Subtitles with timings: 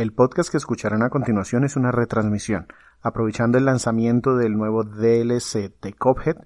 [0.00, 2.68] El podcast que escucharán a continuación es una retransmisión.
[3.02, 6.36] Aprovechando el lanzamiento del nuevo DLC de Cophead,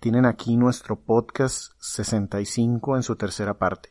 [0.00, 3.90] tienen aquí nuestro podcast 65 en su tercera parte.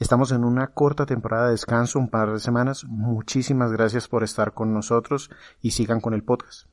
[0.00, 2.82] Estamos en una corta temporada de descanso, un par de semanas.
[2.84, 5.30] Muchísimas gracias por estar con nosotros
[5.60, 6.66] y sigan con el podcast.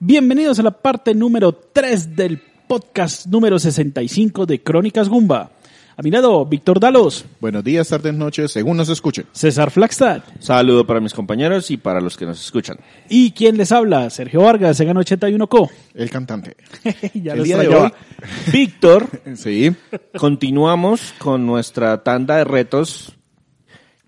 [0.00, 5.52] Bienvenidos a la parte número 3 del podcast número 65 de Crónicas Gumba.
[5.96, 7.24] A mi lado, Víctor Dalos.
[7.40, 9.26] Buenos días, tardes, noches, según nos escuchen.
[9.30, 10.22] César Flagstad.
[10.40, 12.78] Saludo para mis compañeros y para los que nos escuchan.
[13.08, 14.10] ¿Y quién les habla?
[14.10, 15.70] Sergio Vargas, Segan 81 Co.
[15.94, 16.56] El cantante.
[17.14, 17.92] ya El lo día de hoy-
[18.52, 19.72] Víctor, Sí.
[20.18, 23.12] continuamos con nuestra tanda de retos,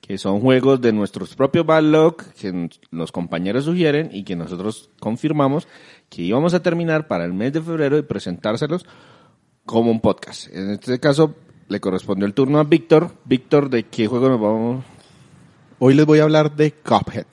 [0.01, 5.69] que son juegos de nuestros propios backlog, que los compañeros sugieren y que nosotros confirmamos
[6.09, 8.85] que íbamos a terminar para el mes de febrero y presentárselos
[9.65, 10.49] como un podcast.
[10.53, 11.35] En este caso,
[11.69, 13.12] le correspondió el turno a Víctor.
[13.25, 14.84] Víctor, ¿de qué juego nos vamos?
[15.79, 17.27] Hoy les voy a hablar de Cuphead.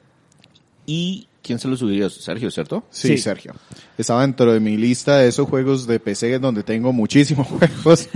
[0.86, 2.10] ¿Y quién se lo sugirió?
[2.10, 2.84] Sergio, ¿cierto?
[2.90, 3.18] Sí, Sí.
[3.20, 3.54] Sergio.
[3.98, 7.48] Estaba dentro de mi lista de esos juegos de PC donde tengo muchísimos
[7.84, 8.10] juegos.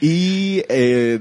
[0.00, 1.20] y eh,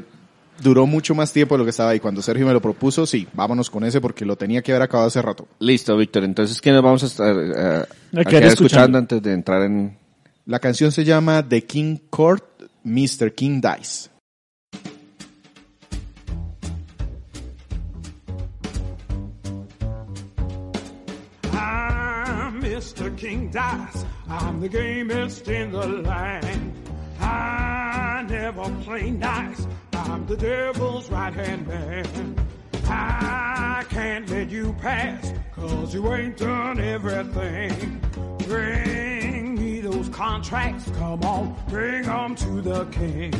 [0.62, 2.00] duró mucho más tiempo de lo que estaba ahí.
[2.00, 5.08] Cuando Sergio me lo propuso, sí, vámonos con ese porque lo tenía que haber acabado
[5.08, 5.47] hace rato.
[5.59, 6.23] Listo, Víctor.
[6.23, 8.47] Entonces, ¿qué nos vamos a estar eh, a A quedar quedar escuchando.
[8.53, 9.97] escuchando antes de entrar en
[10.45, 12.44] La canción se llama The King Court,
[12.88, 13.36] Mr.
[13.36, 14.08] King Dice.
[21.52, 23.16] I'm Mr.
[23.18, 24.06] King Dice.
[24.30, 26.90] I'm the gamest in the land.
[27.20, 29.68] I never play nice.
[29.92, 32.36] I'm the devil's right hand man.
[32.86, 38.00] I can't let you pass, cause you ain't done everything.
[40.08, 43.31] Those contracts, come on, bring 'em to the king.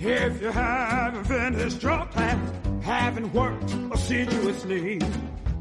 [0.00, 2.36] If you haven't finished your class,
[2.84, 4.98] haven't worked assiduously,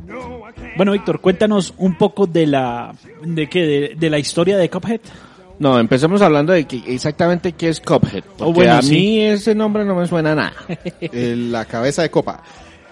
[0.07, 0.77] no, I can't.
[0.77, 5.01] Bueno, Víctor, cuéntanos un poco de la de qué de, de la historia de Cuphead.
[5.59, 8.23] No, empecemos hablando de que exactamente qué es Cuphead.
[8.23, 8.91] Porque Oh, bueno, a sí.
[8.91, 10.53] mí ese nombre no me suena a nada.
[11.01, 12.43] El- la cabeza de copa.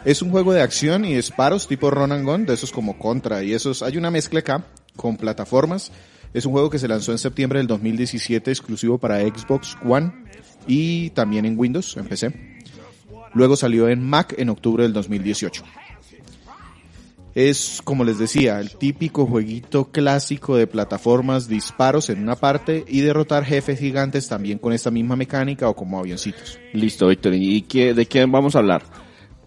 [0.03, 3.43] Es un juego de acción y disparos tipo run and gun, de esos como Contra
[3.43, 3.81] y esos.
[3.83, 4.63] Hay una mezcla acá
[4.95, 5.91] con plataformas.
[6.35, 10.11] Es un juego que se lanzó en septiembre del 2017 exclusivo para Xbox One
[10.67, 12.59] y también en Windows, en PC.
[13.33, 15.63] Luego salió en Mac en octubre del 2018.
[17.35, 22.99] Es, como les decía, el típico jueguito clásico de plataformas, disparos en una parte y
[22.99, 26.59] derrotar jefes gigantes también con esta misma mecánica o como avioncitos.
[26.73, 27.33] Listo, Víctor.
[27.33, 28.83] ¿Y qué, de qué vamos a hablar?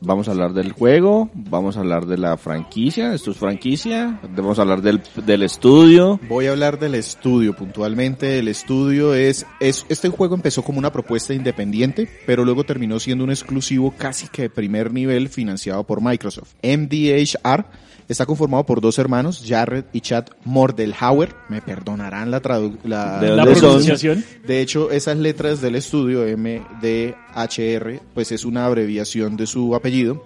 [0.01, 4.59] Vamos a hablar del juego, vamos a hablar de la franquicia, esto es franquicia, vamos
[4.59, 6.21] a hablar del, del estudio.
[6.29, 8.39] Voy a hablar del estudio puntualmente.
[8.39, 13.25] El estudio es, es, este juego empezó como una propuesta independiente, pero luego terminó siendo
[13.25, 16.55] un exclusivo casi que de primer nivel financiado por Microsoft.
[16.63, 17.67] MDHR
[18.09, 21.35] está conformado por dos hermanos, Jared y Chad Mordelhauer.
[21.49, 22.41] Me perdonarán la
[22.85, 24.25] la, ¿De La pronunciación.
[24.47, 30.25] de hecho, esas letras del estudio, MDHR, pues es una abreviación de su apellido.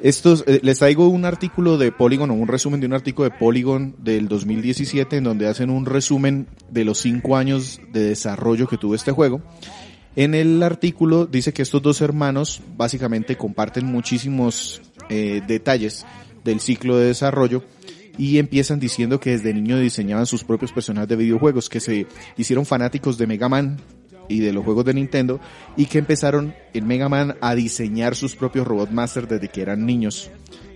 [0.00, 3.36] Estos, eh, les traigo un artículo de Polygon o un resumen de un artículo de
[3.36, 8.76] Polygon del 2017 en donde hacen un resumen de los cinco años de desarrollo que
[8.76, 9.42] tuvo este juego.
[10.14, 16.06] En el artículo dice que estos dos hermanos básicamente comparten muchísimos eh, detalles
[16.48, 17.62] del ciclo de desarrollo
[18.16, 22.66] y empiezan diciendo que desde niño diseñaban sus propios personajes de videojuegos, que se hicieron
[22.66, 23.76] fanáticos de Mega Man
[24.28, 25.40] y de los juegos de Nintendo
[25.76, 29.86] y que empezaron en Mega Man a diseñar sus propios Robot Master desde que eran
[29.86, 30.30] niños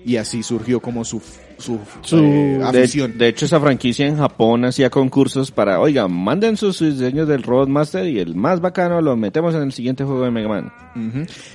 [0.04, 1.20] y así surgió como su,
[1.58, 3.16] su, Su- eh, De, afición.
[3.18, 7.68] de hecho, esa franquicia en Japón hacía concursos para, oiga, manden sus diseños del Robot
[7.68, 10.72] Master y el más bacano lo metemos en el siguiente juego de Mega Man.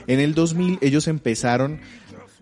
[0.08, 1.80] En el 2000 ellos empezaron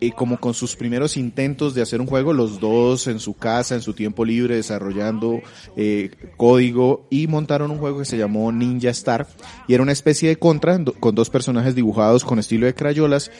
[0.05, 3.75] eh, como con sus primeros intentos de hacer un juego, los dos en su casa,
[3.75, 5.41] en su tiempo libre, desarrollando
[5.75, 9.27] eh, código y montaron un juego que se llamó Ninja Star
[9.67, 13.31] y era una especie de contra con dos personajes dibujados con estilo de crayolas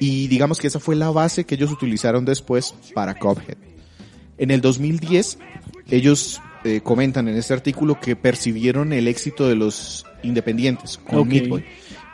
[0.00, 3.58] y digamos que esa fue la base que ellos utilizaron después para Cuphead.
[4.38, 5.38] En el 2010
[5.90, 11.26] ellos eh, comentan en este artículo que percibieron el éxito de los independientes con Ok.
[11.26, 11.64] Meat Boy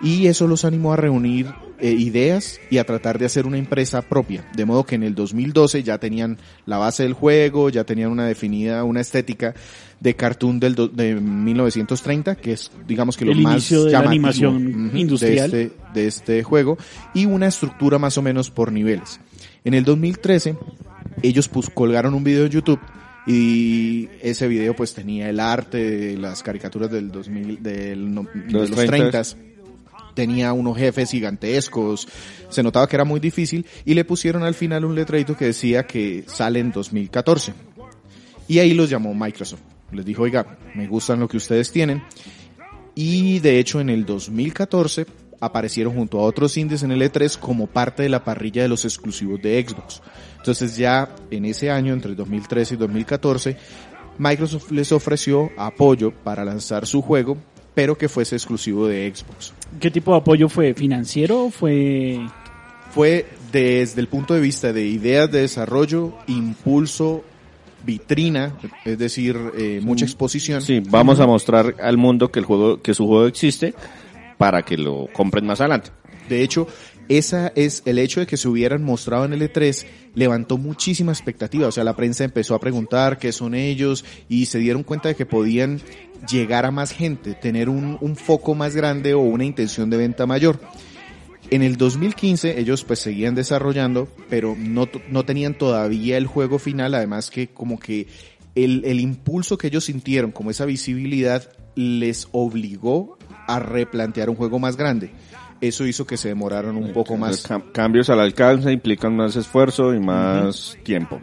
[0.00, 1.46] y eso los animó a reunir
[1.78, 4.48] eh, ideas y a tratar de hacer una empresa propia.
[4.56, 8.26] De modo que en el 2012 ya tenían la base del juego, ya tenían una
[8.26, 9.54] definida, una estética
[10.00, 13.92] de cartoon del do- de 1930, que es digamos que lo El más inicio de
[13.92, 15.50] la animación industrial.
[15.50, 16.76] de este, de este juego
[17.14, 19.18] y una estructura más o menos por niveles.
[19.64, 20.56] En el 2013
[21.22, 22.80] ellos pues, colgaron un video en YouTube
[23.26, 28.52] y ese video pues tenía el arte de las caricaturas del 2000 del no- de
[28.52, 29.10] Los los 30s.
[29.10, 29.36] 30s
[30.14, 32.08] tenía unos jefes gigantescos,
[32.48, 35.86] se notaba que era muy difícil y le pusieron al final un letradito que decía
[35.86, 37.52] que sale en 2014.
[38.48, 39.60] Y ahí los llamó Microsoft.
[39.92, 42.02] Les dijo, oiga, me gustan lo que ustedes tienen.
[42.94, 45.06] Y de hecho en el 2014
[45.40, 48.84] aparecieron junto a otros indies en el E3 como parte de la parrilla de los
[48.84, 50.00] exclusivos de Xbox.
[50.38, 53.56] Entonces ya en ese año, entre 2013 y 2014,
[54.18, 57.36] Microsoft les ofreció apoyo para lanzar su juego,
[57.74, 59.52] pero que fuese exclusivo de Xbox.
[59.80, 60.74] ¿Qué tipo de apoyo fue?
[60.74, 61.50] ¿Financiero?
[61.50, 62.20] ¿Fue...?
[62.92, 67.24] Fue desde el punto de vista de ideas de desarrollo, impulso,
[67.84, 70.62] vitrina, es decir, eh, mucha exposición.
[70.62, 73.74] Sí, vamos a mostrar al mundo que el juego, que su juego existe
[74.38, 75.90] para que lo compren más adelante.
[76.28, 76.68] De hecho,
[77.08, 79.84] esa es el hecho de que se hubieran mostrado en el E3
[80.14, 81.68] levantó muchísima expectativa.
[81.68, 85.14] O sea, la prensa empezó a preguntar qué son ellos y se dieron cuenta de
[85.14, 85.80] que podían
[86.30, 90.26] llegar a más gente, tener un, un foco más grande o una intención de venta
[90.26, 90.60] mayor.
[91.50, 96.94] En el 2015 ellos pues seguían desarrollando, pero no, no tenían todavía el juego final,
[96.94, 98.06] además que como que
[98.54, 104.58] el, el impulso que ellos sintieron, como esa visibilidad, les obligó a replantear un juego
[104.58, 105.10] más grande.
[105.68, 107.46] Eso hizo que se demoraran un poco más.
[107.48, 111.20] Cam- cambios al alcance implican más esfuerzo y más tiempo.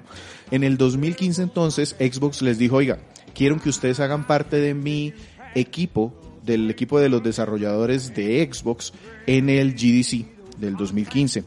[0.49, 2.99] En el 2015 entonces Xbox les dijo, oiga,
[3.33, 5.13] quiero que ustedes hagan parte de mi
[5.55, 8.93] equipo, del equipo de los desarrolladores de Xbox
[9.27, 10.25] en el GDC
[10.59, 11.43] del 2015.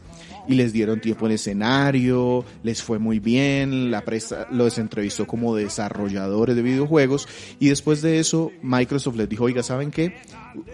[0.47, 5.55] Y les dieron tiempo en escenario, les fue muy bien, la prensa los entrevistó como
[5.55, 7.27] desarrolladores de videojuegos
[7.59, 10.15] y después de eso Microsoft les dijo, oiga, ¿saben qué?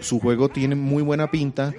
[0.00, 1.72] Su juego tiene muy buena pinta,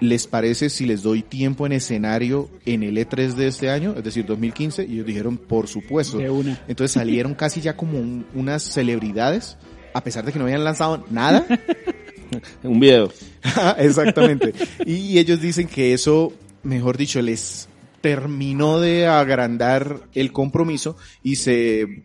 [0.00, 4.02] ¿les parece si les doy tiempo en escenario en el E3 de este año, es
[4.04, 4.84] decir, 2015?
[4.86, 6.18] Y ellos dijeron, por supuesto.
[6.18, 6.60] De una.
[6.68, 9.56] Entonces salieron casi ya como un- unas celebridades,
[9.94, 11.46] a pesar de que no habían lanzado nada.
[12.62, 13.12] Un video.
[13.78, 14.52] Exactamente.
[14.86, 16.32] Y ellos dicen que eso,
[16.62, 17.68] mejor dicho, les
[18.00, 22.02] terminó de agrandar el compromiso y se, eh,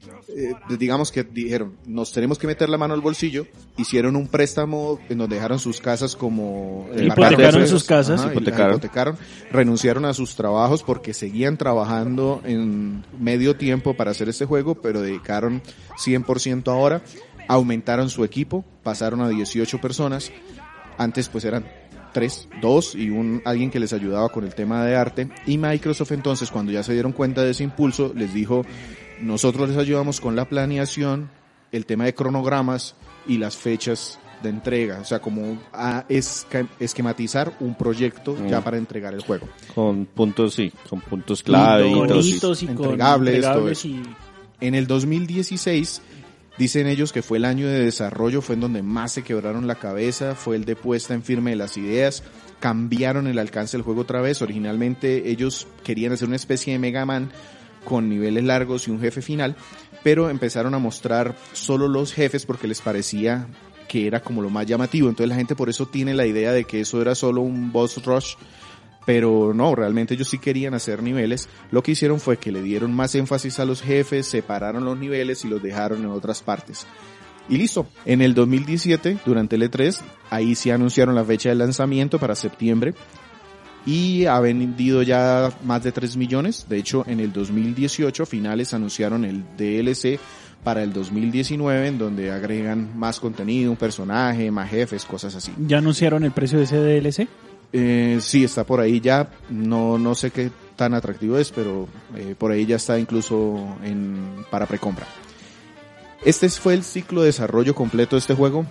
[0.77, 3.47] digamos que dijeron, nos tenemos que meter la mano al bolsillo,
[3.77, 6.87] hicieron un préstamo en donde dejaron sus casas como...
[6.93, 8.21] eh, Hipotecaron sus casas.
[8.73, 9.17] hipotecaron,
[9.51, 15.01] renunciaron a sus trabajos porque seguían trabajando en medio tiempo para hacer este juego, pero
[15.01, 15.61] dedicaron
[15.97, 17.03] 100% ahora,
[17.47, 20.31] aumentaron su equipo, pasaron a 18 personas,
[20.97, 21.65] antes pues eran
[22.15, 26.13] tres, dos y un alguien que les ayudaba con el tema de arte y Microsoft
[26.13, 28.61] entonces cuando ya se dieron cuenta de ese impulso les dijo
[29.19, 31.29] nosotros les ayudamos con la planeación,
[31.73, 32.95] el tema de cronogramas
[33.27, 36.05] y las fechas de entrega, o sea como a
[36.79, 38.63] esquematizar un proyecto ya Mm.
[38.63, 39.47] para entregar el juego.
[39.73, 42.35] Con puntos, sí, con puntos clave y Con todo, sí.
[42.35, 43.89] hitos y con entregables, todo eso.
[44.61, 46.01] En el 2016
[46.57, 49.75] dicen ellos que fue el año de desarrollo, fue en donde más se quebraron la
[49.75, 52.23] cabeza, fue el de puesta en firme de las ideas,
[52.59, 57.05] cambiaron el alcance del juego otra vez, originalmente ellos querían hacer una especie de Mega
[57.05, 57.31] Man
[57.83, 59.55] con niveles largos y un jefe final,
[60.03, 63.47] pero empezaron a mostrar solo los jefes porque les parecía
[63.87, 66.63] que era como lo más llamativo, entonces la gente por eso tiene la idea de
[66.63, 68.35] que eso era solo un boss rush
[69.05, 71.47] pero no, realmente ellos sí querían hacer niveles.
[71.71, 75.45] Lo que hicieron fue que le dieron más énfasis a los jefes, separaron los niveles
[75.45, 76.87] y los dejaron en otras partes.
[77.47, 77.87] Y listo.
[78.05, 82.95] En el 2017, durante el E3, ahí sí anunciaron la fecha de lanzamiento para septiembre.
[83.85, 86.65] Y ha vendido ya más de 3 millones.
[86.67, 90.19] De hecho, en el 2018, a finales, anunciaron el DLC
[90.63, 95.51] para el 2019, en donde agregan más contenido, un personaje, más jefes, cosas así.
[95.67, 97.27] ¿Ya anunciaron el precio de ese DLC?
[97.77, 99.29] Eh, sí, está por ahí ya.
[99.49, 104.45] No, no sé qué tan atractivo es, pero eh, por ahí ya está incluso en,
[104.49, 105.05] para precompra.
[106.23, 108.65] Este fue el ciclo de desarrollo completo de este juego.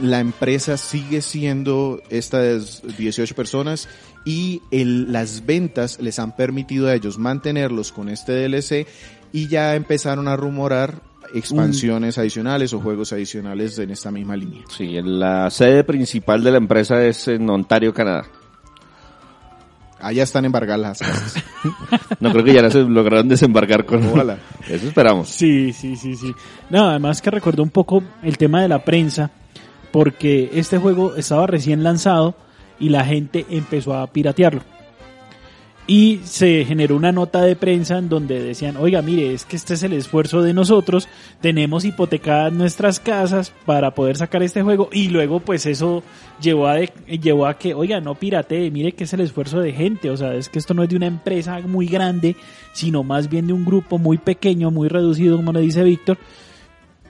[0.00, 3.88] La empresa sigue siendo estas 18 personas
[4.24, 8.86] y el- las ventas les han permitido a ellos mantenerlos con este DLC
[9.32, 11.00] y ya empezaron a rumorar
[11.34, 14.62] expansiones adicionales o juegos adicionales en esta misma línea.
[14.76, 18.26] Sí, la sede principal de la empresa es en Ontario, Canadá.
[20.00, 21.44] Allá están embargadas las casas.
[22.20, 24.06] No creo que ya se lograron desembarcar con...
[24.06, 24.38] Ojalá.
[24.68, 25.28] Eso esperamos.
[25.28, 26.32] Sí, sí, sí, sí.
[26.70, 29.30] No, además que recordó un poco el tema de la prensa,
[29.92, 32.36] porque este juego estaba recién lanzado
[32.78, 34.62] y la gente empezó a piratearlo.
[35.88, 39.74] Y se generó una nota de prensa en donde decían, oiga, mire, es que este
[39.74, 41.06] es el esfuerzo de nosotros,
[41.40, 46.02] tenemos hipotecadas nuestras casas para poder sacar este juego y luego pues eso
[46.40, 50.10] llevó a, llevó a que, oiga, no piratee, mire que es el esfuerzo de gente,
[50.10, 52.34] o sea, es que esto no es de una empresa muy grande,
[52.72, 56.18] sino más bien de un grupo muy pequeño, muy reducido, como le dice Víctor,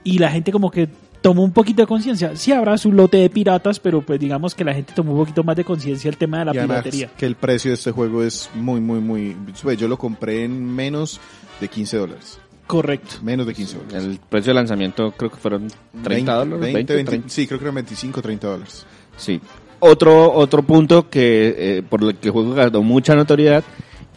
[0.03, 0.87] y la gente como que
[1.27, 2.35] tomó un poquito de conciencia.
[2.35, 5.43] Sí habrá su lote de piratas, pero pues digamos que la gente tomó un poquito
[5.43, 7.09] más de conciencia el tema de la Y piratería.
[7.17, 9.35] que el precio de este juego es muy, muy, muy...
[9.61, 11.19] pues, Yo lo compré en menos
[11.59, 12.39] de 15 dólares.
[12.65, 13.15] Correcto.
[13.21, 14.03] Menos de 15 dólares.
[14.05, 15.67] El precio de lanzamiento creo que fueron
[16.03, 16.59] 30 dólares.
[16.61, 17.29] 20, 20, 20, 30.
[17.29, 18.85] Sí, creo que eran 25, 30 dólares.
[19.17, 19.39] Sí.
[19.79, 23.63] Otro, otro punto que eh, por el que el juego ganó mucha notoriedad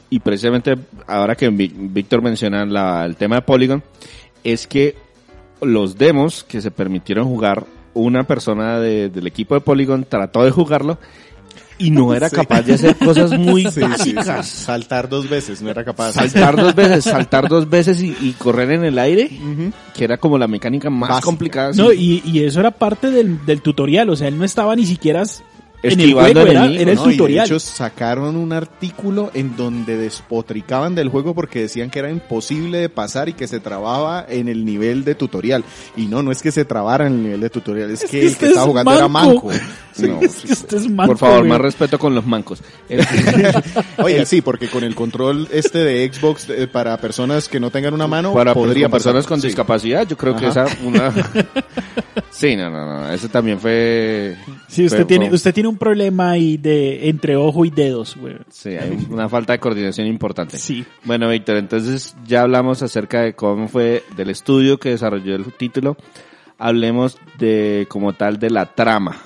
[0.09, 0.75] y precisamente
[1.07, 3.83] ahora que Víctor menciona la- el tema de Polygon
[4.43, 4.97] es que
[5.63, 7.65] los demos que se permitieron jugar
[7.95, 10.99] una persona de- del equipo de Polygon trató de jugarlo
[11.79, 12.37] y no era Sí.
[12.37, 14.13] capaz de hacer cosas muy Sí, sí, sí.
[14.15, 14.47] básicas.
[14.47, 16.13] Saltar dos veces, no era capaz.
[16.13, 19.31] Saltar dos veces, saltar dos veces y, y correr en el aire,
[19.95, 21.25] que era como la mecánica más Básica.
[21.27, 21.73] complicada.
[21.75, 24.85] No, y, y eso era parte del, del tutorial, o sea, él no estaba ni
[24.87, 25.23] siquiera
[25.83, 27.47] en el Esquivando juego, era, era el No, y de tutorial.
[27.47, 32.89] hecho sacaron un artículo en donde despotricaban del juego porque decían que era imposible de
[32.91, 35.65] pasar y que se trababa en el nivel de tutorial.
[35.97, 38.21] Y no, no es que se trabara en el nivel de tutorial, es, Es que
[38.21, 39.51] que el que estaba es jugando era manco.
[39.99, 41.51] No, Es que usted es manco, Por favor, güey.
[41.51, 42.63] más respeto con los mancos.
[42.89, 43.05] El-
[43.99, 47.93] Oiga, sí, porque con el control este de Xbox eh, para personas que no tengan
[47.93, 49.49] una mano, para podría con personas con Sí.
[49.49, 51.13] discapacidad, yo creo que esa una
[52.31, 54.37] Sí, no, no, no, eso también fue
[54.69, 58.17] Sí, usted fue- tiene, fue- usted tiene un problema ahí de entre ojo y dedos,
[58.17, 58.37] güey.
[58.51, 60.59] Sí, hay una falta de coordinación importante.
[60.59, 60.85] Sí.
[61.05, 65.97] Bueno, Víctor, entonces ya hablamos acerca de cómo fue del estudio que desarrolló el título.
[66.59, 69.17] Hablemos de como tal de la trama.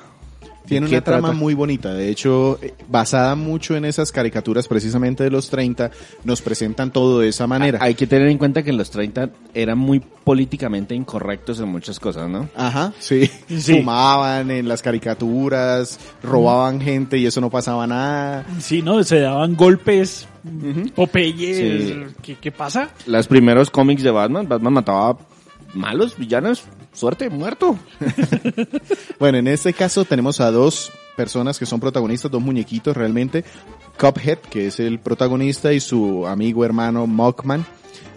[0.66, 1.38] Tiene ¿De qué una trama trata?
[1.38, 5.90] muy bonita, de hecho, eh, basada mucho en esas caricaturas precisamente de los 30,
[6.25, 7.78] nos presentan todo de esa manera.
[7.83, 12.00] Hay que tener en cuenta que en los 30 eran muy políticamente incorrectos en muchas
[12.00, 12.49] cosas, ¿no?
[12.56, 13.30] Ajá, sí.
[13.49, 13.75] Sí.
[13.78, 18.47] Fumaban en las caricaturas, robaban gente y eso no pasaba nada.
[18.59, 19.04] Sí, ¿no?
[19.04, 20.26] Se daban golpes,
[20.94, 21.56] popeyes.
[21.56, 22.14] Sí.
[22.23, 22.88] ¿Qué, ¿Qué pasa?
[23.06, 25.18] Los primeros cómics de Batman, Batman mataba
[25.75, 26.64] malos, villanos,
[26.95, 27.79] suerte, muerto.
[29.19, 33.45] Bueno, en este caso tenemos a dos personas que son protagonistas, dos muñequitos realmente.
[33.99, 37.65] Cuphead, que es el protagonista, y su amigo hermano Mockman.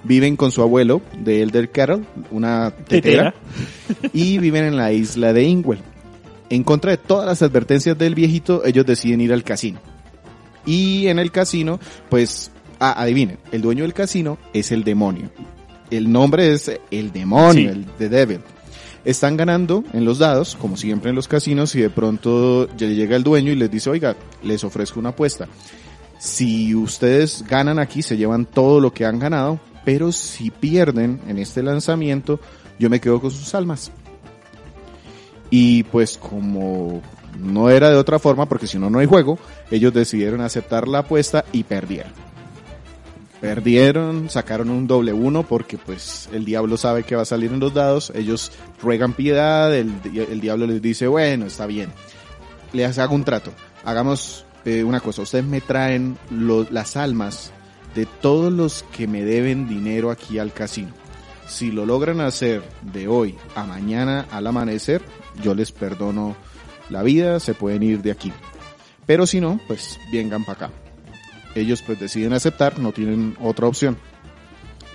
[0.03, 3.33] Viven con su abuelo de Elder Carol, una tetera,
[4.13, 5.79] y viven en la isla de Ingwell.
[6.49, 9.79] En contra de todas las advertencias del viejito, ellos deciden ir al casino.
[10.65, 11.79] Y en el casino,
[12.09, 15.29] pues, ah, adivinen, el dueño del casino es el demonio.
[15.91, 17.77] El nombre es el demonio, Sí.
[17.77, 18.39] el The Devil.
[19.07, 23.23] Están ganando en los dados, como siempre en los casinos, y de pronto llega el
[23.23, 25.47] dueño y les dice, oiga, les ofrezco una apuesta.
[26.19, 31.37] Si ustedes ganan aquí, se llevan todo lo que han ganado, pero si pierden en
[31.37, 32.41] este lanzamiento,
[32.79, 33.93] yo me quedo con sus almas.
[35.49, 37.01] Y pues como
[37.39, 39.39] no era de otra forma, porque si no, no hay juego,
[39.71, 42.26] ellos decidieron aceptar la apuesta y perdieron.
[43.41, 47.59] Perdieron, sacaron un doble uno porque pues el diablo sabe que va a salir en
[47.59, 48.51] los dados, ellos
[48.81, 50.01] ruegan piedad, el,
[50.41, 51.91] diablo les dice, bueno, está bien,
[52.73, 53.51] les hago un trato,
[53.85, 56.17] hagamos eh, una cosa, ustedes me traen
[56.71, 57.51] las almas
[57.93, 60.93] de todos los que me deben dinero aquí al casino.
[61.47, 65.01] Si lo logran hacer de hoy a mañana al amanecer,
[65.41, 66.35] yo les perdono
[66.89, 68.33] la vida, se pueden ir de aquí.
[69.05, 70.86] Pero si no, pues vengan para acá.
[71.59, 73.97] Ellos pues deciden aceptar, no tienen otra opción.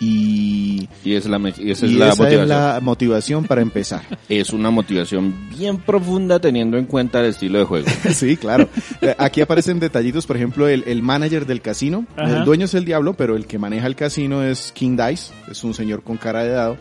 [0.00, 2.42] Y, Y esa es la, y esa es la esa motivación.
[2.42, 4.02] es la motivación para empezar.
[4.28, 7.86] Es una motivación bien profunda teniendo en cuenta el estilo de juego.
[8.12, 8.68] sí, claro.
[9.00, 12.04] Eh, Aquí aparecen detallitos, por ejemplo, el, el manager del casino.
[12.16, 12.38] Ajá.
[12.38, 15.62] El dueño es el diablo, pero el que maneja el casino es King Dice, es
[15.62, 16.76] un señor con cara de dado.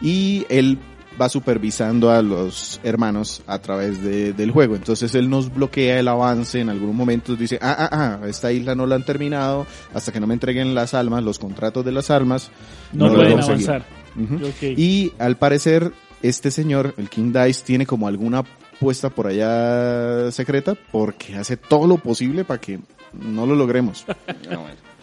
[0.00, 0.78] Y él
[1.20, 4.74] va supervisando a los hermanos a través de- del juego.
[4.76, 7.38] Entonces él nos bloquea el avance en algunos momentos.
[7.38, 9.66] Dice, ah, ah, ah, esta isla no la han terminado.
[9.92, 12.50] Hasta que no me entreguen las almas, los contratos de las almas.
[12.92, 13.68] No, lo pueden podemos seguir".
[13.70, 13.88] avanzar.
[14.16, 14.46] Ujú.
[14.46, 14.62] Ok.
[14.78, 15.92] Y al parecer,
[16.22, 18.42] este señor, el King Dice, tiene como alguna
[18.80, 22.80] puesta por allá secreta porque hace todo lo posible para que
[23.12, 24.04] no lo logremos.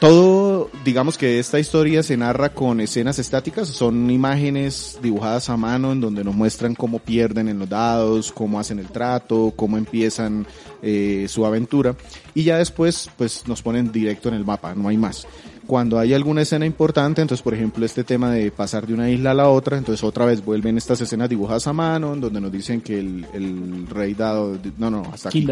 [0.00, 5.92] Todo, digamos que esta historia se narra con escenas estáticas, son imágenes dibujadas a mano
[5.92, 10.46] en donde nos muestran cómo pierden en los dados, cómo hacen el trato, cómo empiezan
[10.80, 11.94] eh, su aventura
[12.34, 15.26] y ya después pues nos ponen directo en el mapa, no hay más.
[15.66, 19.32] Cuando hay alguna escena importante, entonces por ejemplo este tema de pasar de una isla
[19.32, 22.50] a la otra, entonces otra vez vuelven estas escenas dibujadas a mano en donde nos
[22.50, 25.46] dicen que el, el rey dado, no, no, hasta aquí.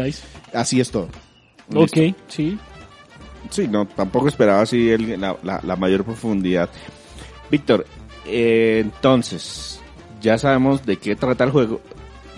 [0.55, 1.07] Así es todo.
[1.75, 2.57] Ok, sí.
[3.49, 6.69] Sí, no, tampoco esperaba así la- la mayor profundidad.
[7.49, 7.85] Víctor,
[8.25, 9.79] eh, entonces,
[10.21, 11.81] ya sabemos de qué trata el juego,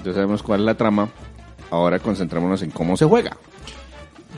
[0.06, 1.10] ya sabemos cuál es la trama,
[1.70, 3.36] ahora concentrémonos en cómo se juega.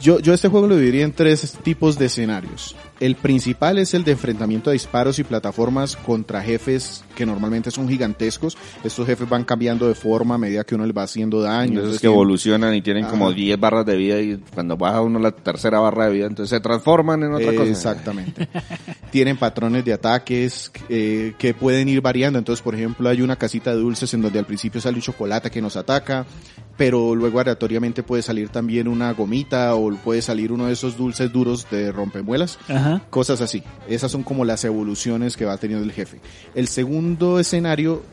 [0.01, 2.75] Yo, yo este juego lo dividiría en tres tipos de escenarios.
[3.03, 7.89] El principal es el de enfrentamiento a disparos y plataformas contra jefes que normalmente son
[7.89, 8.57] gigantescos.
[8.81, 11.73] Estos jefes van cambiando de forma a medida que uno les va haciendo daño.
[11.73, 13.35] Esos Entonces que tienen- evolucionan y tienen como Ajá.
[13.35, 16.61] 10 barras de vida y cuando baja uno la tercera barra de vida, entonces se
[16.61, 17.63] transforman en otra cosa.
[17.69, 18.47] Exactamente.
[19.11, 22.39] Tienen patrones de ataques eh, que pueden ir variando.
[22.39, 25.51] Entonces, por ejemplo, hay una casita de dulces en donde al principio sale un chocolate
[25.51, 26.25] que nos ataca,
[26.77, 31.31] pero luego aleatoriamente puede salir también una gomita o puede salir uno de esos dulces
[31.33, 32.57] duros de rompemuelas.
[32.69, 32.92] Ajá.
[33.09, 33.63] Cosas así.
[33.87, 36.19] Esas son como las evoluciones que va teniendo el jefe.
[36.55, 38.03] El segundo escenario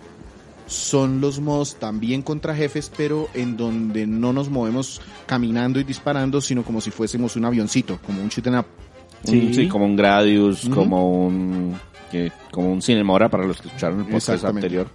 [0.66, 6.40] son los modos también contra jefes, pero en donde no nos movemos caminando y disparando,
[6.40, 8.66] sino como si fuésemos un avioncito, como un shoot up.
[9.26, 9.54] Un- Sí.
[9.54, 11.74] sí, como un Gradius, como un
[12.10, 14.88] que- como un Cinemora para los que escucharon el podcast anterior.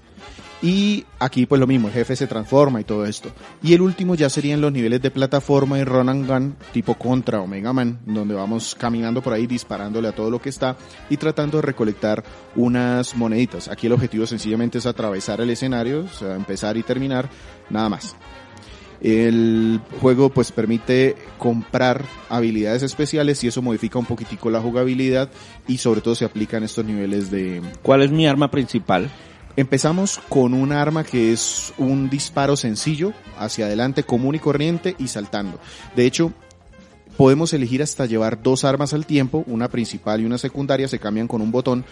[0.62, 3.30] Y aquí pues lo mismo, el jefe se transforma y todo esto.
[3.62, 7.42] Y el último ya serían los niveles de plataforma y run and gun tipo Contra
[7.42, 10.78] o Mega Man, donde vamos caminando por ahí disparándole a todo lo que está
[11.10, 12.24] y tratando de recolectar
[12.56, 13.68] unas moneditas.
[13.68, 17.30] Aquí el objetivo sencillamente es atravesar el escenario, o sea, empezar y terminar,
[17.70, 18.16] nada más.
[19.02, 25.30] El juego pues permite comprar habilidades especiales y eso modifica un poquitico la jugabilidad
[25.68, 29.12] y sobre todo se aplica en estos niveles de, ¿Cuál es mi arma principal?
[29.58, 35.08] Empezamos con un arma que es un disparo sencillo, hacia adelante, común y corriente y
[35.08, 35.60] saltando.
[35.96, 36.34] De hecho,
[37.16, 41.28] podemos elegir hasta llevar dos armas al tiempo, una principal y una secundaria, se cambian
[41.28, 41.86] con un botón,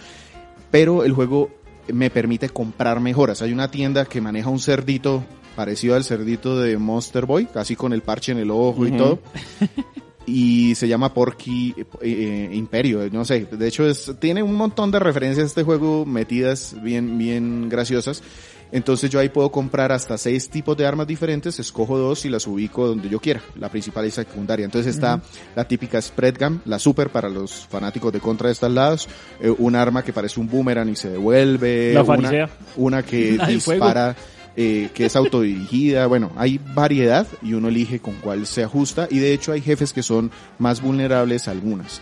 [0.70, 1.50] pero el juego
[1.92, 3.40] me permite comprar mejoras.
[3.40, 5.24] Hay una tienda que maneja un cerdito
[5.56, 9.20] parecido al cerdito de Monster Boy, casi con el parche en el ojo y todo.
[10.26, 14.98] Y se llama Porky eh, Imperio, no sé, de hecho es, tiene un montón de
[14.98, 18.22] referencias a este juego metidas bien, bien graciosas.
[18.74, 22.44] Entonces yo ahí puedo comprar hasta seis tipos de armas diferentes, escojo dos y las
[22.46, 24.64] ubico donde yo quiera, la principal y secundaria.
[24.64, 25.20] Entonces está
[25.54, 29.08] la típica spread gun, la super para los fanáticos de contra de estos lados,
[29.40, 32.02] eh, un arma que parece un boomerang y se devuelve, La
[32.76, 33.84] una, que fuego.
[34.56, 39.18] Eh, que es autodirigida, bueno, hay variedad y uno elige con cuál se ajusta y
[39.18, 42.00] de hecho hay jefes que son más vulnerables a algunas.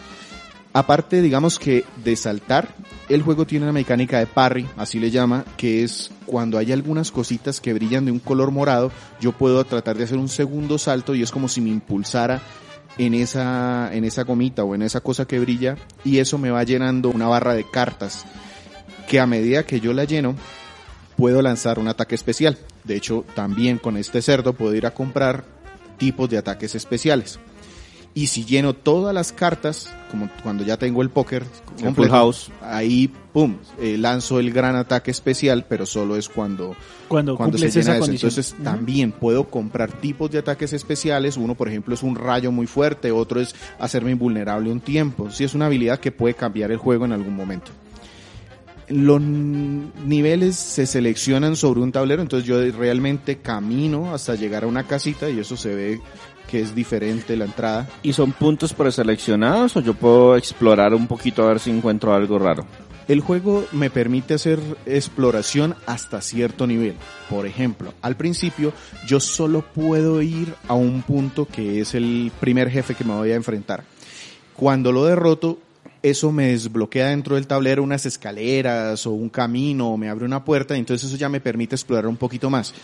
[0.74, 2.74] Aparte, digamos que de saltar,
[3.10, 7.10] el juego tiene una mecánica de parry, así le llama, que es cuando hay algunas
[7.10, 11.14] cositas que brillan de un color morado, yo puedo tratar de hacer un segundo salto
[11.14, 12.40] y es como si me impulsara
[12.96, 16.64] en esa, en esa gomita o en esa cosa que brilla y eso me va
[16.64, 18.24] llenando una barra de cartas
[19.08, 20.34] que a medida que yo la lleno,
[21.22, 22.58] puedo lanzar un ataque especial.
[22.82, 25.44] De hecho, también con este cerdo puedo ir a comprar
[25.96, 27.38] tipos de ataques especiales.
[28.12, 31.44] Y si lleno todas las cartas, como cuando ya tengo el póker
[31.80, 32.50] completo, full house.
[32.60, 36.74] ahí, pum, eh, lanzo el gran ataque especial, pero solo es cuando,
[37.06, 38.00] Cuando, cuando se llena esa eso.
[38.00, 38.28] condición.
[38.28, 41.36] Entonces también puedo comprar tipos de ataques especiales.
[41.36, 45.30] Uno, por ejemplo, es un rayo muy fuerte, otro es hacerme invulnerable un tiempo.
[45.30, 47.70] Sí, es una habilidad que puede cambiar el juego en algún momento.
[48.92, 54.86] Los niveles se seleccionan sobre un tablero, entonces yo realmente camino hasta llegar a una
[54.86, 56.00] casita y eso se ve
[56.46, 57.88] que es diferente la entrada.
[58.02, 62.38] ¿Y son puntos preseleccionados o yo puedo explorar un poquito a ver si encuentro algo
[62.38, 62.66] raro?
[63.08, 66.94] El juego me permite hacer exploración hasta cierto nivel.
[67.30, 68.74] Por ejemplo, al principio
[69.06, 73.32] yo solo puedo ir a un punto que es el primer jefe que me voy
[73.32, 73.84] a enfrentar.
[74.54, 75.58] Cuando lo derroto,
[76.02, 80.44] eso me desbloquea dentro del tablero unas escaleras o un camino o me abre una
[80.44, 82.74] puerta y entonces eso ya me permite explorar un poquito más.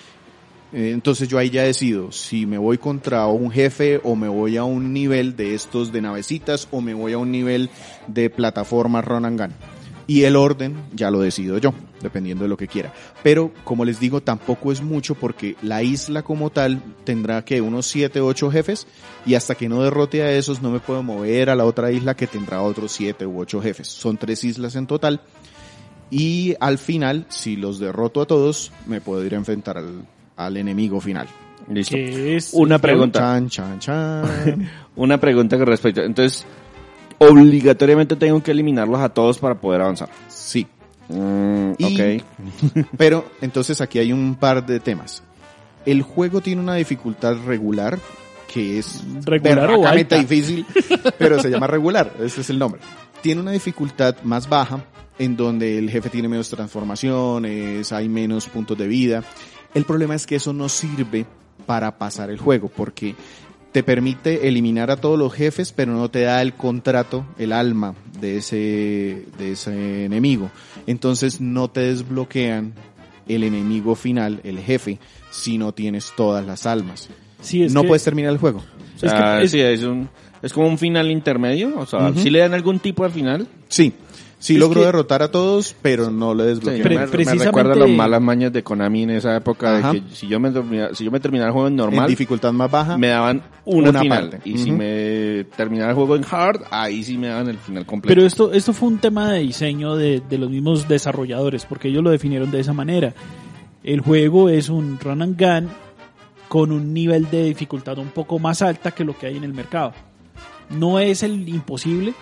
[0.73, 4.57] Eh, Entonces yo ahí ya decido si me voy contra un jefe o me voy
[4.57, 7.71] a un nivel de estos de navecitas o me voy a un nivel
[8.07, 9.78] de plataforma run and gun.
[10.09, 12.95] Y el orden ya lo decido yo, dependiendo de lo que quiera.
[13.23, 17.87] Pero, como les digo, tampoco es mucho porque la isla como tal tendrá que unos
[17.87, 18.87] 7, 8 jefes
[19.27, 22.17] y hasta que no derrote a esos no me puedo mover a la otra isla
[22.17, 23.87] que tendrá otros 7 u 8 jefes.
[23.87, 25.21] Son tres islas en total.
[26.11, 30.57] Y al final, si los derroto a todos, me puedo ir a enfrentar al, al
[30.57, 31.29] enemigo final.
[31.69, 31.97] Listo.
[32.55, 33.19] Una pregunta.
[33.19, 34.71] Chan, chan, chan.
[34.97, 36.01] Una pregunta con respecto.
[36.01, 36.47] Entonces,
[37.19, 40.09] obligatoriamente tengo que eliminarlos a todos para poder avanzar.
[40.29, 40.67] sí.
[41.11, 42.87] Mm, Y- ok.
[42.99, 45.23] Pero entonces aquí hay un par de temas.
[45.87, 47.99] El juego tiene una dificultad regular
[48.53, 50.17] que es Regular o alta.
[50.19, 50.67] difícil,
[51.19, 52.81] pero se llama regular, ese es el nombre.
[53.23, 54.85] Tiene una dificultad más baja
[55.19, 59.23] en donde el jefe tiene menos transformaciones, hay menos puntos de vida.
[59.75, 61.27] El problema es que eso no sirve
[61.67, 63.15] para pasar el juego porque
[63.73, 67.95] te permite eliminar a todos los jefes, pero no te da el contrato, el alma
[68.21, 70.51] de ese, de ese enemigo.
[70.87, 72.73] Entonces no te desbloquean
[73.29, 74.99] el enemigo final, el jefe,
[75.31, 77.09] si no tienes todas las almas.
[77.41, 78.63] Sí, es no que puedes terminar el juego.
[78.97, 80.09] O sea, Es que es- sí, es, un,
[80.43, 81.79] es como un final intermedio.
[81.79, 83.47] O sea, si le dan algún tipo de final.
[83.69, 83.93] Sí,
[84.39, 86.83] sí Es logró que- derrotar a todos, pero no le Sí, desbloqueó.
[86.83, 89.79] Pre- me, me precisamente- recuerda las malas mañas de Konami en esa época.
[89.79, 89.93] Ajá.
[89.93, 92.09] De que si yo me terminaba, si yo me terminaba el juego en en normal,
[92.09, 92.97] dificultad más baja.
[92.99, 94.31] me daban una, Una final.
[94.31, 94.49] parte.
[94.51, 98.15] Y si me terminaba el juego en hard, ahí sí me daban el final completo.
[98.15, 102.03] Pero esto, esto fue un tema de diseño de, de los mismos desarrolladores, porque ellos
[102.03, 103.15] lo definieron de esa manera.
[103.85, 105.69] El juego es un run and gun
[106.49, 109.53] con un nivel de dificultad un poco más alta que lo que hay en el
[109.53, 109.93] mercado.
[110.71, 112.15] No es el imposible,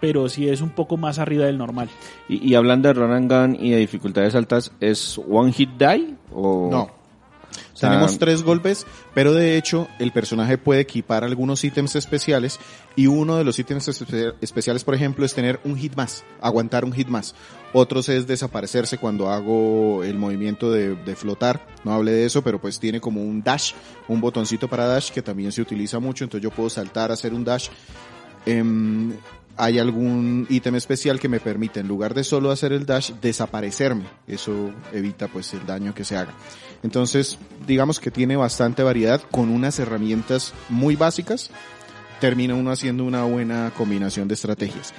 [0.00, 1.88] pero sí es un poco más arriba del normal.
[2.28, 6.14] Y, y hablando de run and gun y de dificultades altas, ¿es one hit die?
[6.32, 6.68] O...
[6.70, 6.90] No.
[7.74, 12.58] sea, Tenemos tres golpes, pero de hecho el personaje puede equipar algunos ítems especiales
[12.96, 16.84] y uno de los ítems espe- especiales, por ejemplo, es tener un hit más, aguantar
[16.84, 17.34] un hit más.
[17.72, 21.66] Otros es desaparecerse cuando hago el movimiento de, de flotar.
[21.84, 23.72] No hablé de eso, pero pues tiene como un dash,
[24.08, 27.44] un botoncito para dash que también se utiliza mucho, entonces yo puedo saltar, hacer un
[27.44, 27.68] dash.
[28.46, 29.12] Em,
[29.58, 34.04] hay algún ítem especial que me permite, en lugar de solo hacer el dash, desaparecerme.
[34.26, 36.32] Eso evita pues el daño que se haga.
[36.82, 41.50] Entonces, digamos que tiene bastante variedad con unas herramientas muy básicas.
[42.20, 44.94] Termina uno haciendo una buena combinación de estrategias.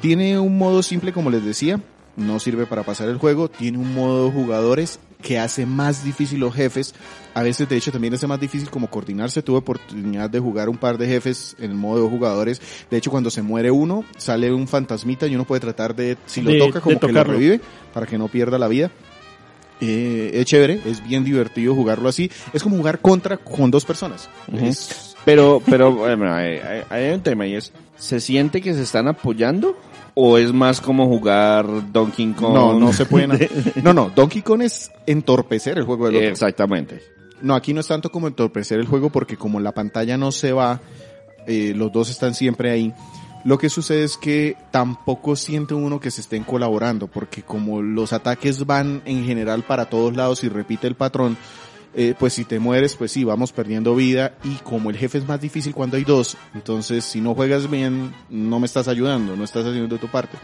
[0.00, 1.80] Tiene un modo simple, como les decía,
[2.16, 3.48] no sirve para pasar el juego.
[3.48, 6.94] Tiene un modo jugadores que hace más difícil los jefes.
[7.34, 9.42] A veces, de hecho, también hace más difícil como coordinarse.
[9.42, 12.60] Tuve oportunidad de jugar un par de jefes en el modo jugadores.
[12.90, 16.40] De hecho, cuando se muere uno, sale un fantasmita y uno puede tratar de, si
[16.42, 17.60] lo De- toca, como de que lo revive
[17.92, 18.90] para que no pierda la vida.
[19.80, 22.30] Eh, es chévere, es bien divertido jugarlo así.
[22.52, 24.28] Es como jugar contra con dos personas.
[24.52, 28.82] Es- Pero, pero, bueno, hay, hay- hay un tema y es, ¿se siente que se
[28.82, 29.76] están apoyando?
[30.20, 32.52] ¿O es más como jugar Donkey Kong?
[32.52, 33.38] no, no se pueden.
[33.84, 36.28] No, no, Donkey Kong es entorpecer el juego del otro.
[36.28, 37.00] Exactamente.
[37.40, 40.52] No, aquí no es tanto como entorpecer el juego porque como la pantalla no se
[40.52, 40.80] va,
[41.46, 42.92] eh, los dos están siempre ahí.
[43.44, 48.12] Lo que sucede es que tampoco siente uno que se estén colaborando porque como los
[48.12, 51.36] ataques van en general para todos lados y repite el patrón,
[52.00, 55.26] eh, pues si te mueres, pues sí, vamos perdiendo vida y como el jefe es
[55.26, 59.42] más difícil cuando hay dos, entonces si no juegas bien, no me estás ayudando, no
[59.42, 60.36] estás haciendo tu parte.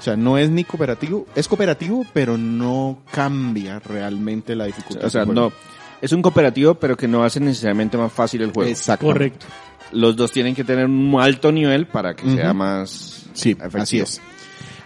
[0.00, 5.04] O sea, no es ni cooperativo, es cooperativo, pero no cambia realmente la dificultad.
[5.04, 5.50] O sea, del juego.
[5.50, 5.56] no.
[6.00, 8.70] Es un cooperativo, pero que no hace necesariamente más fácil el juego.
[8.70, 9.06] Exacto.
[9.06, 9.44] Correcto.
[9.92, 13.82] Los dos tienen que tener un alto nivel para que sea más Sí, efectivo.
[13.82, 14.20] así es.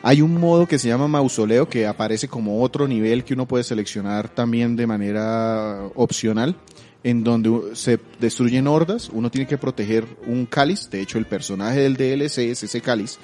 [0.02, 3.64] Hay un modo que se llama mausoleo que aparece como otro nivel que uno puede
[3.64, 6.56] seleccionar también de manera opcional
[7.04, 11.80] en donde se destruyen hordas, uno tiene que proteger un cáliz, de hecho el personaje
[11.80, 13.18] del DLC es ese cáliz.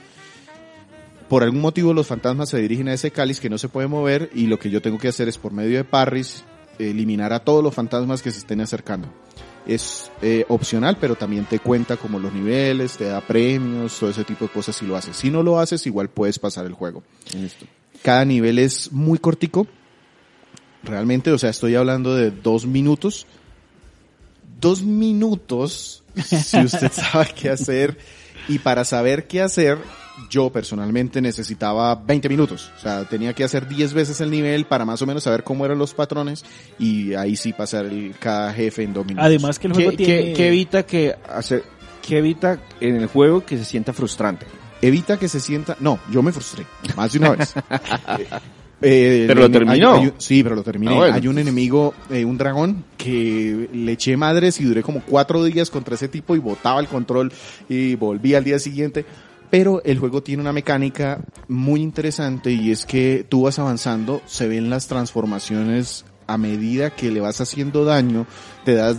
[1.29, 4.31] Por algún motivo los fantasmas se dirigen a ese cáliz que no se puede mover
[4.35, 6.45] y lo que yo tengo que hacer es por medio de parries
[6.79, 9.09] eliminar a todos los fantasmas que se estén acercando.
[9.67, 14.25] Es eh, opcional, pero también te cuenta como los niveles, te da premios, todo ese
[14.25, 15.17] tipo de cosas si lo haces.
[15.17, 17.03] Si no lo haces, igual puedes pasar el juego.
[17.35, 17.67] Listo.
[18.03, 19.67] Cada nivel es muy cortico.
[20.83, 23.27] Realmente, o sea, estoy hablando de dos minutos.
[24.61, 27.97] Dos minutos, si usted sabe qué hacer.
[28.49, 29.79] Y para saber qué hacer,
[30.31, 32.71] yo personalmente necesitaba 20 minutos.
[32.77, 35.65] O sea, tenía que hacer 10 veces el nivel para más o menos saber cómo
[35.65, 36.45] eran los patrones.
[36.79, 39.27] Y ahí sí pasar el, cada jefe en dos minutos.
[39.27, 40.23] Además que el juego ¿Qué, tiene...
[40.25, 41.65] qué- qué evita que hacer,
[42.07, 44.47] qué evita en el juego que se sienta frustrante?
[44.83, 45.77] evita que se sienta.
[45.81, 47.55] No, yo me frustré más de una vez.
[48.87, 49.95] Eh, Pero lo hay- terminó.
[49.95, 50.93] hay sí, pero lo terminé.
[50.93, 51.15] Ah, bueno.
[51.15, 55.71] Hay un enemigo, eh, un dragón, que le eché madres y duré como cuatro días
[55.71, 57.33] contra ese tipo y botaba el control
[57.69, 59.07] y volví al día siguiente.
[59.55, 64.49] Pero el juego tiene una mecánica muy interesante y es que tú vas avanzando, se
[64.49, 68.27] ven las transformaciones a medida que le vas haciendo daño,
[68.65, 68.97] te das,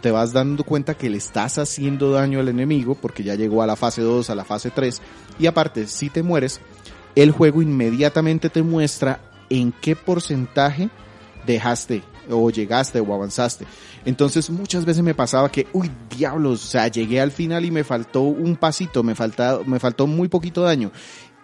[0.00, 3.66] te vas dando cuenta que le estás haciendo daño al enemigo porque ya llegó a
[3.66, 5.02] la fase 2, a la fase 3
[5.38, 6.62] y aparte, si te mueres,
[7.14, 10.88] el juego inmediatamente te muestra en qué porcentaje
[11.46, 13.64] dejaste o llegaste o avanzaste.
[14.04, 17.84] Entonces muchas veces me pasaba que, uy, diablos, o sea, llegué al final y me
[17.84, 20.90] faltó un pasito, me faltó, me faltó muy poquito daño.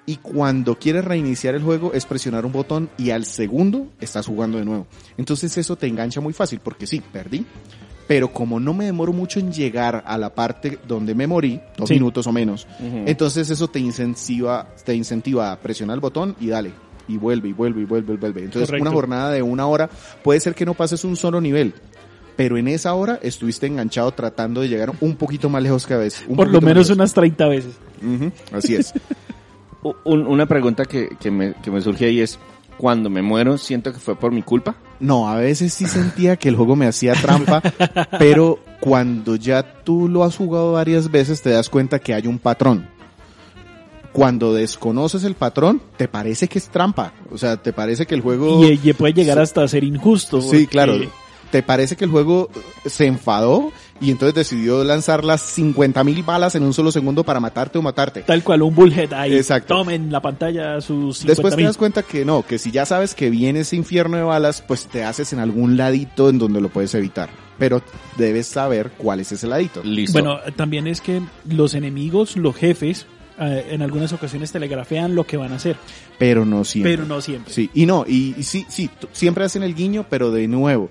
[0.07, 4.59] Y cuando quieres reiniciar el juego es presionar un botón y al segundo estás jugando
[4.59, 4.87] de nuevo.
[5.17, 7.47] Entonces eso te engancha muy fácil porque sí, perdí.
[8.07, 11.89] Pero como no me demoro mucho en llegar a la parte donde me morí, dos
[11.89, 11.95] Sí.
[11.95, 12.67] minutos o menos,
[13.07, 16.73] entonces eso te incentiva, te incentiva a presionar el botón y dale.
[17.09, 18.45] Y vuelve, y vuelve, y vuelve, y vuelve.
[18.45, 18.83] Entonces Correcto.
[18.83, 19.91] una jornada de una hora
[20.23, 21.75] puede ser que no pases un solo nivel.
[22.37, 25.99] Pero en esa hora estuviste enganchado tratando de llegar un poquito más lejos que a
[25.99, 26.25] veces.
[26.27, 27.75] un Por lo menos unas 30 veces.
[28.53, 28.93] Así es.
[30.05, 32.39] Una pregunta que, que, me, que me surge ahí es,
[32.77, 34.77] cuando me muero siento que fue por mi culpa.
[35.01, 37.63] No, a veces sí sentía que el juego me hacía trampa,
[38.19, 42.39] pero cuando ya tú lo has jugado varias veces te das cuenta que hay un
[42.39, 42.89] patrón.
[44.15, 47.13] Cuando desconoces el patrón, te parece que es trampa.
[47.33, 48.65] O sea, te parece que el juego...
[48.65, 50.41] Y, y puede llegar hasta a ser injusto.
[50.41, 50.95] Sí, claro.
[51.51, 52.49] Te parece que el juego
[52.87, 57.41] se enfadó y entonces decidió lanzar las 50 mil balas en un solo segundo para
[57.41, 58.23] matarte o matarte.
[58.23, 59.35] Tal cual, un bullhead ahí.
[59.35, 59.75] Exacto.
[59.75, 63.17] Tomen la pantalla sus 50 Después te das cuenta que no, que si ya sabes
[63.17, 66.69] que viene ese infierno de balas, pues te haces en algún ladito en donde lo
[66.69, 67.31] puedes evitar.
[67.59, 67.83] Pero
[68.17, 69.83] debes saber cuál es ese ladito.
[69.83, 70.13] Listo.
[70.13, 73.07] Bueno, también es que los enemigos, los jefes,
[73.41, 75.77] eh, en algunas ocasiones telegrafean lo que van a hacer,
[76.19, 76.93] Pero no siempre.
[76.93, 77.53] pero no siempre.
[77.53, 80.91] Sí, y no, y, y sí, sí, siempre hacen el guiño, pero de nuevo,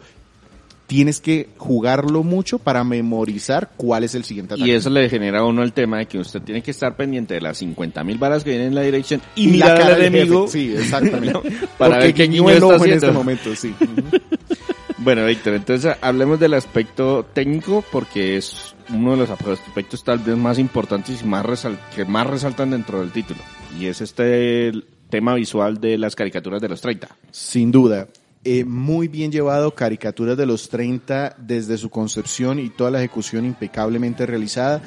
[0.85, 4.69] tienes que jugarlo mucho para memorizar cuál es el siguiente ataque.
[4.69, 7.33] y eso le genera a uno el tema de que usted tiene que estar pendiente
[7.33, 10.01] de las 50 mil balas que vienen en la dirección y, la mirar cara al
[10.03, 10.45] enemigo.
[10.45, 10.51] jefe.
[10.51, 11.39] Sí, exactamente.
[11.77, 13.05] Para Porque ver qué guiño el está ojo en haciendo.
[13.07, 13.73] este momento, sí.
[15.03, 20.37] Bueno, Víctor, entonces hablemos del aspecto técnico porque es uno de los aspectos tal vez
[20.37, 21.45] más importantes y más
[21.93, 23.41] que más resaltan dentro del título.
[23.77, 24.71] Y es este
[25.09, 27.09] tema visual de las caricaturas de los 30.
[27.31, 28.07] Sin duda.
[28.45, 33.43] Eh, muy bien llevado, caricaturas de los 30 desde su concepción y toda la ejecución
[33.43, 34.81] impecablemente realizada.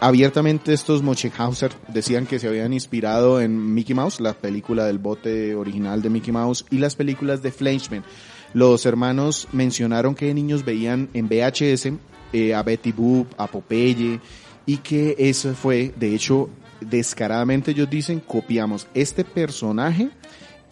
[0.00, 5.54] Abiertamente estos Mochehauser decían que se habían inspirado en Mickey Mouse, la película del bote
[5.54, 8.04] original de Mickey Mouse y las películas de Fleischman.
[8.54, 11.92] Los hermanos mencionaron que de niños veían en VHS
[12.32, 14.20] eh, a Betty Boop, a Popeye
[14.66, 16.48] y que eso fue, de hecho,
[16.80, 20.10] descaradamente ellos dicen, copiamos este personaje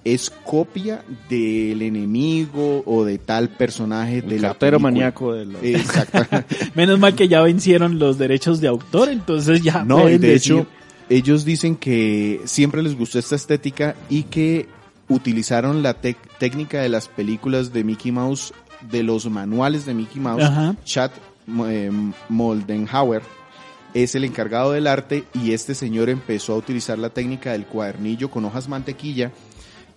[0.05, 4.91] es copia del enemigo o de tal personaje de El la cartero película.
[4.91, 5.63] maníaco de los...
[5.63, 6.45] Exacto.
[6.75, 10.53] Menos mal que ya vencieron los derechos de autor, entonces ya No, y de decir-
[10.61, 10.67] hecho,
[11.11, 14.67] ellos dicen que siempre les gustó esta estética y que
[15.09, 18.53] utilizaron la técnica de las películas de Mickey Mouse,
[18.91, 20.45] de los manuales de Mickey Mouse.
[20.45, 20.77] Ajá.
[20.85, 21.11] Chad
[21.69, 21.91] eh,
[22.29, 23.23] Moldenhauer
[23.95, 28.31] es el encargado del arte y este señor empezó a utilizar la técnica del cuadernillo
[28.31, 29.33] con hojas mantequilla,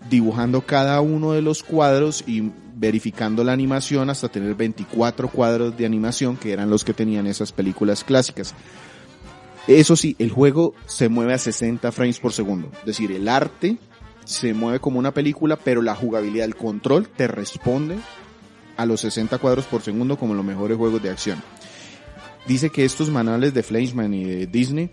[0.10, 5.86] dibujando cada uno de los cuadros y verificando la animación hasta tener 24 cuadros de
[5.86, 8.56] animación que eran los que tenían esas películas clásicas.
[9.68, 12.72] Eso sí, el juego se mueve a 60 frames por segundo.
[12.80, 13.78] Es decir, el arte
[14.26, 17.98] se mueve como una película, pero la jugabilidad, el control te responde
[18.78, 21.42] a los 60 cuadros por segundo como los mejores juegos de acción.
[22.48, 24.90] Dice que estos manuales de Fleischman y de Disney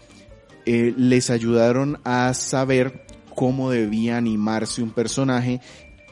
[0.66, 5.60] eh, les ayudaron a saber cómo debía animarse un personaje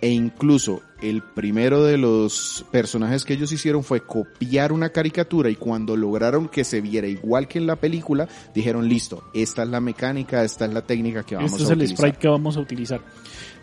[0.00, 5.56] e incluso el primero de los personajes que ellos hicieron fue copiar una caricatura y
[5.56, 9.80] cuando lograron que se viera igual que en la película, dijeron listo, esta es la
[9.80, 11.98] mecánica, esta es la técnica que vamos Este es a el utilizar.
[11.98, 13.00] sprite que vamos a utilizar.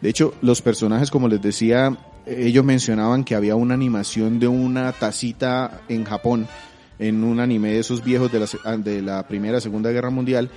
[0.02, 4.92] De hecho, los personajes, como les decía, ellos mencionaban que había una animación de una
[4.92, 6.48] tacita en Japón,
[7.00, 10.50] en un anime de esos viejos de la, ah, de la Primera Segunda Guerra Mundial,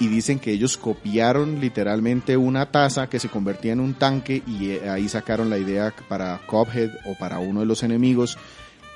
[0.00, 4.70] y dicen que ellos copiaron literalmente una taza que se convertía en un tanque y
[4.70, 8.38] eh, ahí sacaron la idea para Cuphead o para uno de los enemigos.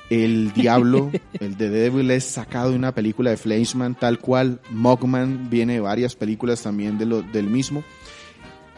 [0.09, 4.59] El diablo, el de Devil es sacado de una película de Fleischman tal cual.
[4.71, 7.83] Mogman viene de varias películas también de lo, del mismo.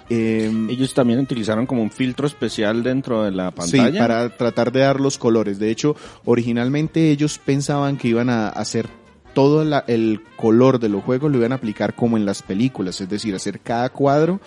[0.10, 4.00] Em, Ellos también utilizaron como un filtro especial dentro de la Sí, pantalla.
[4.00, 5.58] para tratar de dar los colores.
[5.58, 8.88] De hecho, originalmente ellos pensaban que iban a hacer
[9.36, 13.00] todo la- el color de los juegos lo iban a aplicar como en las películas,
[13.02, 14.42] es decir, hacer cada cuadro,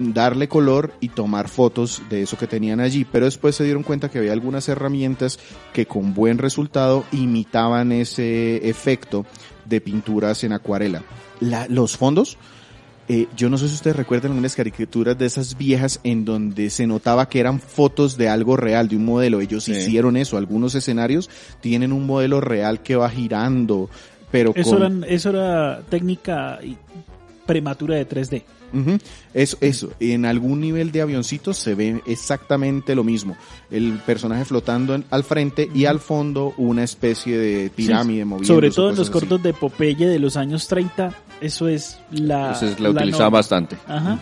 [0.00, 3.04] darle color y tomar fotos de eso que tenían allí.
[3.04, 5.38] Pero después se dieron cuenta que había algunas herramientas
[5.72, 9.26] que con buen resultado imitaban ese efecto
[9.66, 11.02] de pinturas en acuarela.
[11.40, 12.38] La- los fondos,
[13.08, 16.86] eh, yo no sé si ustedes recuerdan algunas caricaturas de esas viejas en donde se
[16.86, 19.40] notaba que eran fotos de algo real, de un modelo.
[19.40, 19.72] Ellos Sí.
[19.72, 20.36] hicieron eso.
[20.38, 21.28] Algunos escenarios
[21.60, 23.90] tienen un modelo real que va girando,
[24.30, 24.78] pero Eso, con...
[24.82, 26.58] eran- eso era técnica
[27.46, 28.42] prematura de 3D.
[28.72, 28.98] Ujú,
[29.34, 29.90] Eso, eso.
[29.98, 33.36] En algún nivel de avioncito se ve exactamente lo mismo.
[33.68, 38.54] El personaje flotando en- al frente y al fondo una especie de pirámide Sí, moviéndose.
[38.54, 39.12] Sobre todo en los así.
[39.12, 42.52] cortos de Popeye de los años 30, eso es la.
[42.52, 43.38] Entonces la, la utilizaba norma.
[43.38, 43.76] bastante.
[43.88, 44.18] Ajá.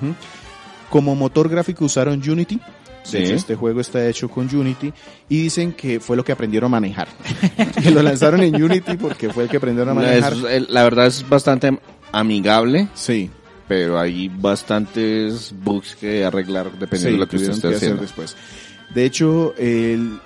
[0.91, 2.61] Como motor gráfico usaron Unity.
[3.05, 3.19] Sí.
[3.19, 4.93] Este juego está hecho con Unity
[5.31, 7.09] y dicen que fue lo que aprendieron a manejar.
[7.83, 10.35] que lo lanzaron en Unity porque fue el que aprendieron a manejar.
[10.51, 11.79] es- la verdad es bastante
[12.13, 13.31] amigable, Sí,
[13.67, 18.03] pero hay bastantes bugs que arreglar dependiendo sí, de lo que usted esté haciendo.
[18.03, 18.37] después.
[18.95, 20.19] De hecho, el-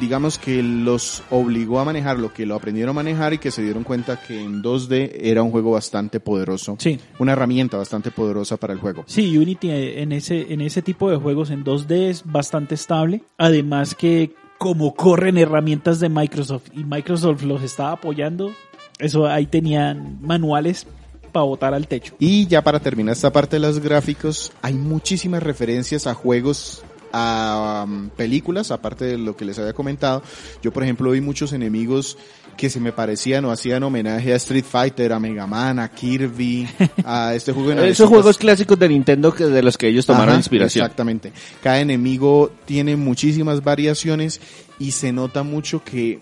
[0.00, 3.62] digamos que los obligó a manejar lo que lo aprendieron a manejar y que se
[3.62, 6.76] dieron cuenta que en 2D era un juego bastante poderoso.
[6.78, 7.00] Sí.
[7.18, 9.04] Una herramienta bastante poderosa para el juego.
[9.06, 13.22] Sí, Unity en ese, en ese tipo de juegos en 2D es bastante estable.
[13.38, 18.52] Además que como corren herramientas de Microsoft y Microsoft los estaba apoyando,
[18.98, 20.86] eso ahí tenían manuales
[21.32, 22.14] para botar al techo.
[22.18, 27.84] Y ya para terminar esta parte de los gráficos, hay muchísimas referencias a juegos, a
[27.86, 30.22] um, películas, aparte de lo que les había comentado.
[30.62, 32.16] Yo, por ejemplo, vi muchos enemigos
[32.56, 36.68] que se me parecían o hacían homenaje a Street Fighter, a Mega Man, a Kirby,
[37.04, 40.30] a este juego de Esos juegos clásicos de Nintendo que de los que ellos tomaron
[40.30, 40.84] Ajá, inspiración.
[40.84, 41.32] Exactamente.
[41.62, 44.40] Cada enemigo tiene muchísimas variaciones
[44.78, 46.20] y se nota mucho que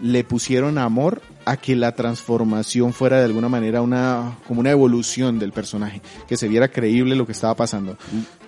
[0.00, 5.38] le pusieron amor a que la transformación fuera de alguna manera una como una evolución
[5.38, 7.96] del personaje, que se viera creíble lo que estaba pasando.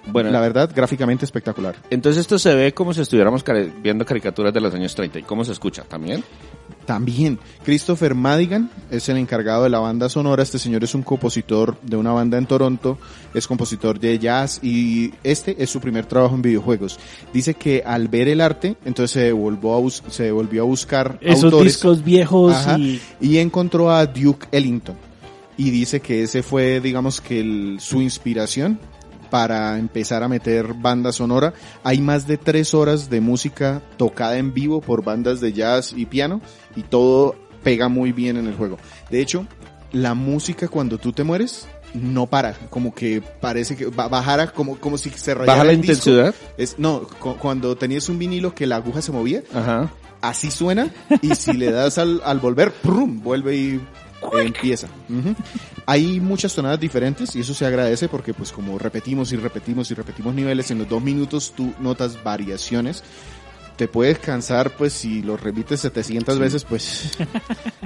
[0.06, 1.76] Bueno, La verdad, gráficamente espectacular.
[1.90, 5.18] entonces esto se ve como si estuviéramos cari- viendo caricaturas de los años 30.
[5.18, 5.82] ¿Y cómo se escucha?
[5.84, 6.24] ¿También?
[6.86, 10.42] También, Christopher Madigan es el encargado de la banda sonora.
[10.42, 12.98] Este señor es un compositor de una banda en Toronto,
[13.34, 16.98] es compositor de jazz y este es su primer trabajo en videojuegos.
[17.32, 21.18] Dice que al ver el arte, entonces se volvió a, bus- se volvió a buscar
[21.20, 24.96] Esos autores discos viejos Ajá, y y encontró a Duke Ellington.
[25.56, 28.80] Y dice que ese fue, digamos que el- su inspiración
[29.30, 31.54] para empezar a meter banda sonora.
[31.84, 36.06] Hay más de tres horas de música tocada en vivo por bandas de jazz y
[36.06, 36.40] piano
[36.76, 38.78] y todo pega muy bien en el juego.
[39.10, 39.46] De hecho,
[39.92, 44.78] la música cuando tú te mueres no para, como que parece que ba- bajara como,
[44.78, 46.10] como si se rayara ¿Baja la el disco.
[46.10, 46.34] intensidad?
[46.56, 49.90] Es, no, cu- cuando tenías un vinilo que la aguja se movía, Ajá.
[50.20, 50.88] así suena
[51.20, 53.20] y si le das al, al volver, ¡prum!
[53.20, 53.80] vuelve y
[54.40, 54.88] empieza.
[55.86, 59.94] Hay muchas tonadas diferentes y eso se agradece porque pues como repetimos y repetimos y
[59.94, 63.02] repetimos niveles, en los dos minutos tú notas variaciones.
[63.76, 67.10] Te puedes cansar pues si lo repites 700 veces pues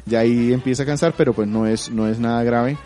[0.06, 2.76] ya ahí empieza a cansar, pero pues no es, no es nada grave.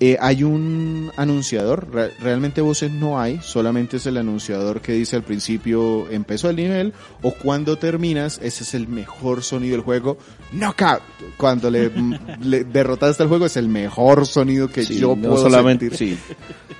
[0.00, 5.16] Eh, hay un anunciador, re- realmente voces no hay, solamente es el anunciador que dice
[5.16, 10.16] al principio empezó el nivel o cuando terminas, ese es el mejor sonido del juego,
[10.52, 11.02] knockout.
[11.36, 11.90] Cuando le,
[12.42, 16.16] le derrotaste al juego es el mejor sonido que Sí, yo no puedo solamente, sentir.
[16.16, 16.34] sí.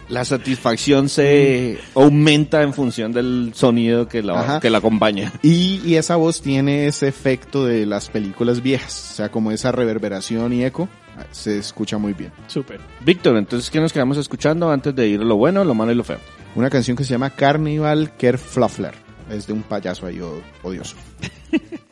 [0.08, 4.60] La satisfacción se aumenta en función del sonido que la, Ajá.
[4.60, 5.32] que la acompaña.
[5.42, 9.70] Y, y esa voz tiene ese efecto de las películas viejas, o sea, como esa
[9.72, 10.88] reverberación y eco,
[11.30, 12.32] se escucha muy bien.
[12.46, 12.80] súper.
[13.00, 15.94] Víctor, entonces, ¿qué nos quedamos escuchando antes de ir a lo bueno, lo malo y
[15.94, 16.18] lo feo?
[16.54, 18.94] Una canción que se llama Carnival Kerfluffler,
[19.30, 20.20] es de un payaso ahí
[20.62, 20.96] odioso.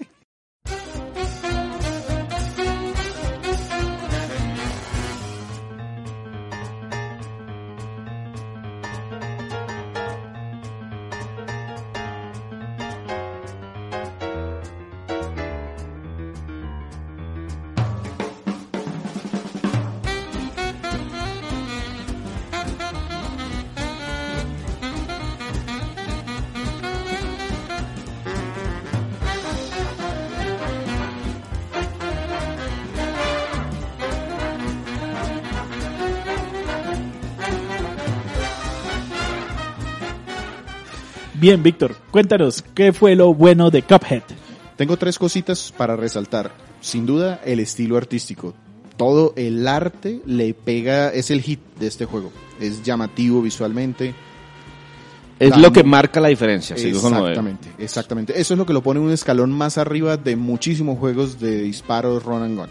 [41.47, 44.25] Bien, Víctor, cuéntanos, ¿qué fue lo bueno de Cuphead?
[44.75, 46.51] Tengo tres cositas para resaltar.
[46.81, 48.53] Sin duda, el estilo artístico.
[48.97, 52.33] Todo el arte le pega, es el hit de este juego.
[52.59, 54.13] Es llamativo visualmente.
[55.39, 56.83] Es lo que marca la diferencia, de-
[57.29, 58.41] Exactamente, exactamente.
[58.41, 62.25] Eso es lo que lo pone un escalón más arriba de muchísimos juegos de disparos
[62.25, 62.71] run and gun.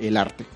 [0.00, 0.46] El arte.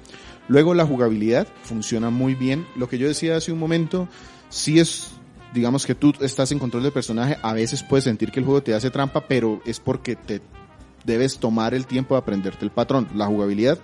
[0.49, 2.67] Luego la jugabilidad funciona muy bien.
[2.75, 4.09] Lo que yo decía hace un momento,
[4.49, 5.09] sí es,
[5.53, 8.63] digamos que tú estás en control del personaje, a veces puedes sentir que el juego
[8.63, 10.41] te hace trampa, pero es porque te
[11.05, 13.09] debes tomar el tiempo de aprenderte el patrón.
[13.15, 13.79] La jugabilidad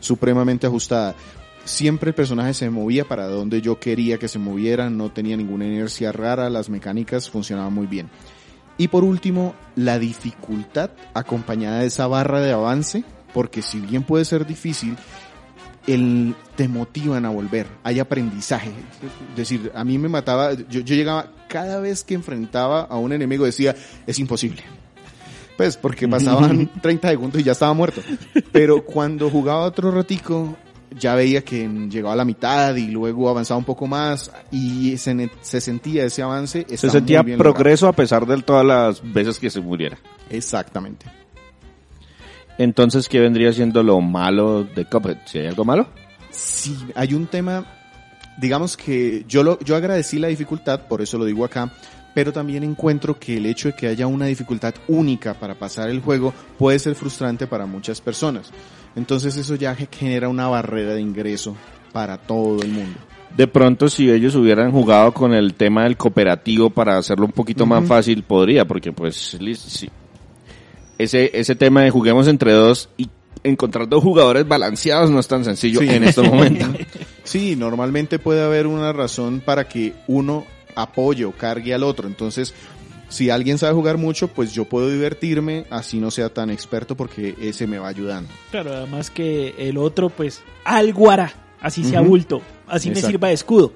[0.00, 1.14] supremamente ajustada.
[1.64, 5.66] Siempre el personaje se movía para donde yo quería que se moviera, no tenía ninguna
[5.66, 8.08] inercia rara, las mecánicas funcionaban muy bien.
[8.78, 13.04] Y por último, la dificultad acompañada de esa barra de avance,
[13.34, 14.96] porque si bien puede ser difícil,
[15.86, 18.70] el, te motivan a volver, hay aprendizaje.
[19.30, 23.12] Es decir, a mí me mataba, yo, yo llegaba, cada vez que enfrentaba a un
[23.12, 23.74] enemigo decía,
[24.06, 24.62] es imposible.
[25.56, 28.00] Pues porque pasaban 30 segundos y ya estaba muerto.
[28.52, 30.56] Pero cuando jugaba otro ratico,
[30.98, 35.30] ya veía que llegaba a la mitad y luego avanzaba un poco más y se,
[35.42, 36.66] se sentía ese avance.
[36.68, 37.38] Se sentía logrado.
[37.38, 39.98] progreso a pesar de todas las veces que se muriera.
[40.30, 41.19] Exactamente.
[42.60, 45.16] Entonces, ¿qué vendría siendo lo malo de Cuphead?
[45.24, 45.88] ¿Si hay algo malo?
[46.28, 47.64] Sí, hay un tema,
[48.36, 51.72] digamos que yo lo, yo agradecí la dificultad, por eso lo digo acá,
[52.12, 56.02] pero también encuentro que el hecho de que haya una dificultad única para pasar el
[56.02, 58.52] juego puede ser frustrante para muchas personas.
[58.94, 61.56] Entonces eso ya genera una barrera de ingreso
[61.94, 62.98] para todo el mundo.
[63.34, 67.64] De pronto, si ellos hubieran jugado con el tema del cooperativo para hacerlo un poquito
[67.64, 69.88] más fácil, podría, porque pues, sí.
[71.02, 73.08] Ese, ese tema de juguemos entre dos y
[73.42, 75.88] encontrar dos jugadores balanceados no es tan sencillo Sí.
[75.88, 76.68] en estos momentos.
[77.24, 80.44] Sí, normalmente puede haber una razón para que uno
[80.74, 82.08] apoye o cargue al otro.
[82.08, 82.54] Entonces,
[83.08, 87.36] si alguien sabe jugar mucho, pues yo puedo divertirme, así no sea tan experto porque
[87.40, 88.28] ese me va ayudando.
[88.50, 91.32] Claro, además que el otro, pues, algo hará.
[91.60, 92.40] Así sea bulto.
[92.66, 93.72] Así me sirva de escudo.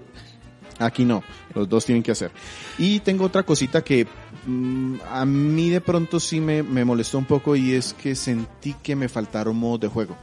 [0.85, 1.22] Aquí no,
[1.55, 2.30] los dos tienen que hacer.
[2.78, 4.07] Y tengo otra cosita que
[4.47, 8.74] mm, a mí de pronto sí me, me molestó un poco y es que sentí
[8.82, 10.16] que me faltaron modos de juego.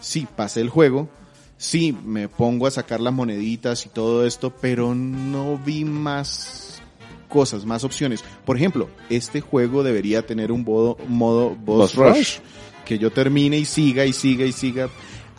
[0.00, 1.08] Sí, pasé el juego,
[1.56, 6.82] sí, me pongo a sacar las moneditas y todo esto, pero no vi más
[7.28, 8.22] cosas, más opciones.
[8.44, 12.16] Por ejemplo, este juego debería tener un modo, modo boss, Boss rush.
[12.16, 12.38] rush,
[12.84, 14.88] que yo termine y siga y siga y siga.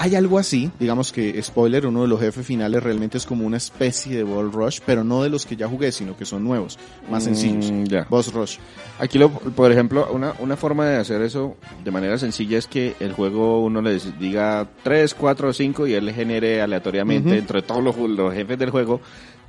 [0.03, 3.57] Hay algo así, digamos que, spoiler, uno de los jefes finales realmente es como una
[3.57, 6.79] especie de Ball Rush, pero no de los que ya jugué, sino que son nuevos,
[7.11, 8.09] más Mm, sencillos.
[8.09, 8.57] Boss Rush.
[8.97, 12.95] Aquí, lo, por ejemplo, una, una forma de hacer eso de manera sencilla es que
[12.99, 17.37] el juego uno le diga 3, 4 o 5 y él le genere aleatoriamente Ujú.
[17.37, 19.01] entre todos los, los jefes del juego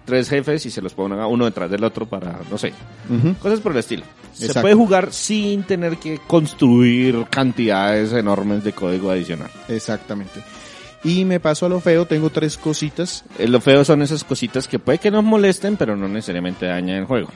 [0.04, 2.72] tres jefes y se los ponga uno detrás del otro para, no sé,
[3.08, 3.34] Ujú.
[3.40, 4.04] cosas por el estilo.
[4.32, 4.62] Se Exacto.
[4.62, 9.50] puede jugar sin tener que construir cantidades enormes de código adicional.
[9.68, 10.40] Exactamente.
[11.04, 13.24] Y me paso a lo feo, tengo tres cositas.
[13.38, 16.96] Eh, Lo feo son esas cositas que puede que nos molesten, pero no necesariamente dañan
[16.98, 17.28] el juego.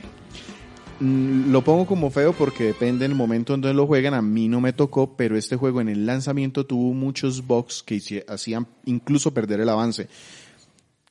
[1.01, 4.14] Mm, Lo pongo como feo porque depende del momento en donde lo juegan.
[4.14, 8.25] A mí no me tocó, pero este juego en el lanzamiento tuvo muchos bugs que
[8.29, 10.09] hacían incluso perder el avance.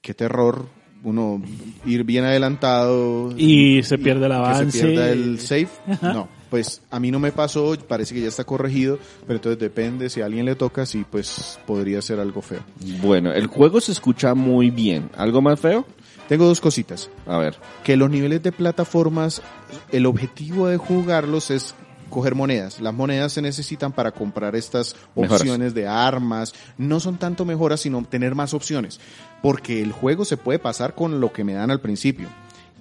[0.01, 0.65] Qué terror
[1.03, 1.41] uno
[1.85, 4.71] ir bien adelantado Y se pierde el que avance.
[4.79, 5.69] se pierda el save.
[6.01, 10.09] No, pues a mí no me pasó, parece que ya está corregido, pero entonces depende
[10.09, 12.61] si a alguien le toca, sí, pues podría ser algo feo.
[13.01, 15.09] Bueno, el juego se escucha muy bien.
[15.17, 15.85] ¿Algo más feo?
[16.27, 17.09] Tengo dos cositas.
[17.27, 17.55] A ver.
[17.83, 19.43] que los niveles de plataformas,
[19.91, 21.75] el objetivo de jugarlos es
[22.09, 22.79] coger monedas.
[22.79, 25.41] Las monedas se necesitan para comprar estas Mejoras.
[25.41, 26.53] opciones de armas.
[26.77, 28.99] No son tanto mejoras, sino tener más opciones.
[29.41, 32.29] Porque el juego se puede pasar con lo que me dan al principio.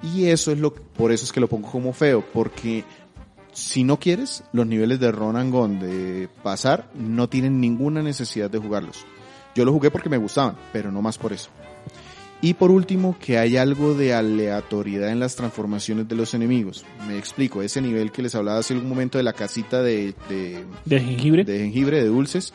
[0.02, 2.84] Y eso es lo, por eso es que lo pongo como feo, porque
[3.52, 8.50] si no quieres, los niveles de run and gun de pasar no tienen ninguna necesidad
[8.50, 9.06] de jugarlos.
[9.54, 11.50] Yo lo jugué porque me gustaban, pero no más por eso.
[12.44, 16.84] Y por último, que hay algo de aleatoriedad en las transformaciones de los enemigos.
[17.08, 20.62] Me explico, ese nivel que les hablaba hace algún momento de la casita de, de,
[20.84, 21.44] De jengibre.
[21.44, 22.52] de jengibre, de dulces,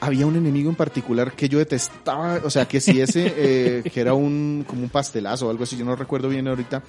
[0.00, 4.00] había un enemigo en particular que yo detestaba, o sea, que si ese, eh, que
[4.00, 6.82] era un, como un pastelazo o algo así, yo no recuerdo bien ahorita,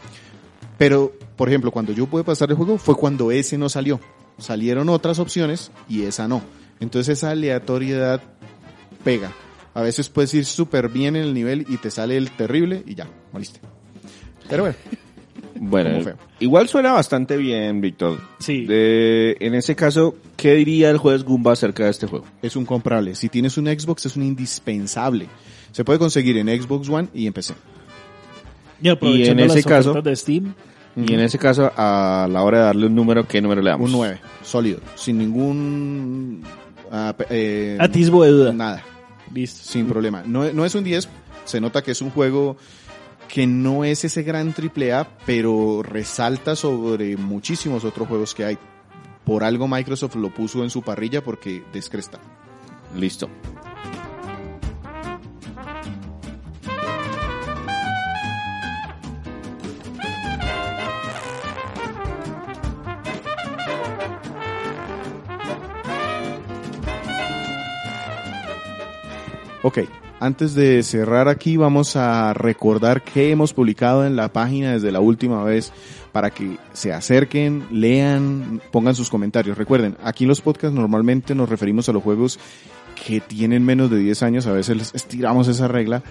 [0.77, 3.99] pero, por ejemplo, cuando yo pude pasar el juego fue cuando ese no salió.
[4.37, 6.41] Salieron otras opciones y esa no.
[6.79, 8.21] Entonces esa aleatoriedad
[9.03, 9.33] pega.
[9.73, 12.95] A veces puedes ir súper bien en el nivel y te sale el terrible y
[12.95, 13.59] ya, moriste.
[14.49, 14.75] Pero bueno,
[15.63, 15.89] Bueno,
[16.39, 18.19] igual suena bastante bien, Víctor.
[18.39, 18.65] Sí.
[18.65, 22.25] De- en ese caso, ¿qué diría el juez Goomba acerca de este juego?
[22.41, 23.13] es un comprable.
[23.15, 25.27] Si tienes un Xbox es un indispensable.
[25.71, 27.53] Se puede conseguir en Xbox One y en PC.
[28.81, 30.53] Y aprovechando Y en ese las caso- ofertas de Steam.
[30.95, 33.89] Y en ese caso, a la hora de darle un número, ¿qué número le damos?
[33.89, 36.43] Un 9, sólido, sin ningún...
[37.29, 38.51] eh, Atisbo de duda.
[38.51, 38.83] Nada.
[39.33, 39.63] Listo.
[39.63, 40.23] sin problema.
[40.25, 41.07] No, no es un 10,
[41.45, 42.57] se nota que es un juego
[43.27, 48.57] que no es ese gran triple A, pero resalta sobre muchísimos otros juegos que hay.
[49.23, 52.19] Por algo Microsoft lo puso en su parrilla porque descresta.
[52.95, 53.29] Listo.
[69.63, 69.79] Ok,
[70.19, 75.01] antes de cerrar aquí vamos a recordar que hemos publicado en la página desde la
[75.01, 75.71] última vez
[76.11, 79.59] para que se acerquen, lean, pongan sus comentarios.
[79.59, 82.39] Recuerden, aquí en los podcasts normalmente nos referimos a los juegos
[83.05, 86.01] que tienen menos de 10 años, a veces estiramos esa regla,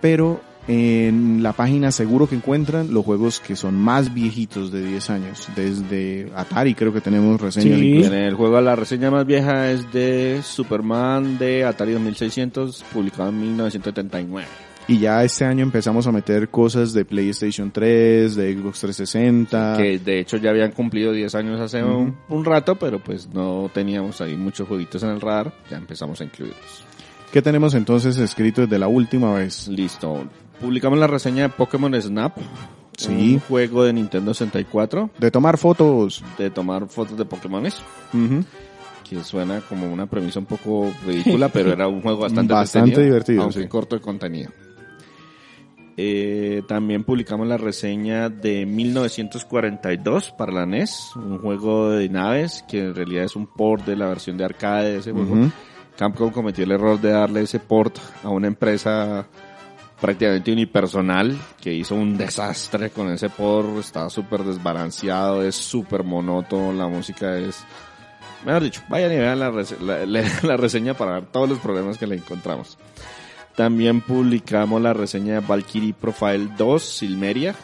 [0.00, 5.10] pero en la página seguro que encuentran los juegos que son más viejitos de 10
[5.10, 7.78] años, desde Atari creo que tenemos reseñas.
[7.78, 8.02] Sí.
[8.02, 14.46] el juego, la reseña más vieja es de Superman de Atari 2600, publicado en 1979.
[14.88, 19.76] Y ya este año empezamos a meter cosas de PlayStation 3, de Xbox 360.
[19.78, 23.68] Que de hecho ya habían cumplido 10 años hace un, un rato, pero pues no
[23.74, 25.52] teníamos ahí muchos jueguitos en el radar.
[25.68, 26.84] Ya empezamos a incluirlos.
[27.32, 29.66] ¿Qué tenemos entonces escrito desde la última vez?
[29.68, 30.24] Listo.
[30.60, 32.36] Publicamos la reseña de Pokémon Snap,
[32.96, 33.34] Sí.
[33.34, 36.24] Un juego de Nintendo 64 De tomar fotos.
[36.38, 37.76] de tomar fotos de Pokémones.
[38.14, 38.42] Ujú.
[39.08, 43.42] que suena como una premisa un poco ridícula, pero era un juego bastante, Bastante divertido,
[43.42, 43.68] aunque sí.
[43.68, 44.50] corto de contenido.
[45.98, 52.80] Eh, también publicamos la reseña de 1942 para la NES, un juego de naves que
[52.80, 55.34] en realidad es un port de la versión de arcade de ese juego.
[55.34, 55.50] Ujú.
[55.96, 59.26] Capcom cometió el error de darle ese port a una empresa
[60.00, 66.72] prácticamente unipersonal que hizo un desastre con ese port, está súper desbalanceado, es súper monótono,
[66.72, 67.64] la música es...
[68.44, 70.04] Mejor dicho, vayan y vean la, rese- la-
[70.46, 72.78] la reseña para ver todos los problemas que le encontramos.
[73.56, 77.54] También publicamos la reseña de Valkyrie Profile 2 Silmeria,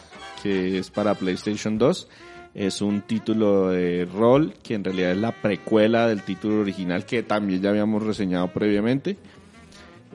[0.41, 2.07] que es para PlayStation 2.
[2.55, 7.21] Es un título de rol que en realidad es la precuela del título original que
[7.23, 9.17] también ya habíamos reseñado previamente.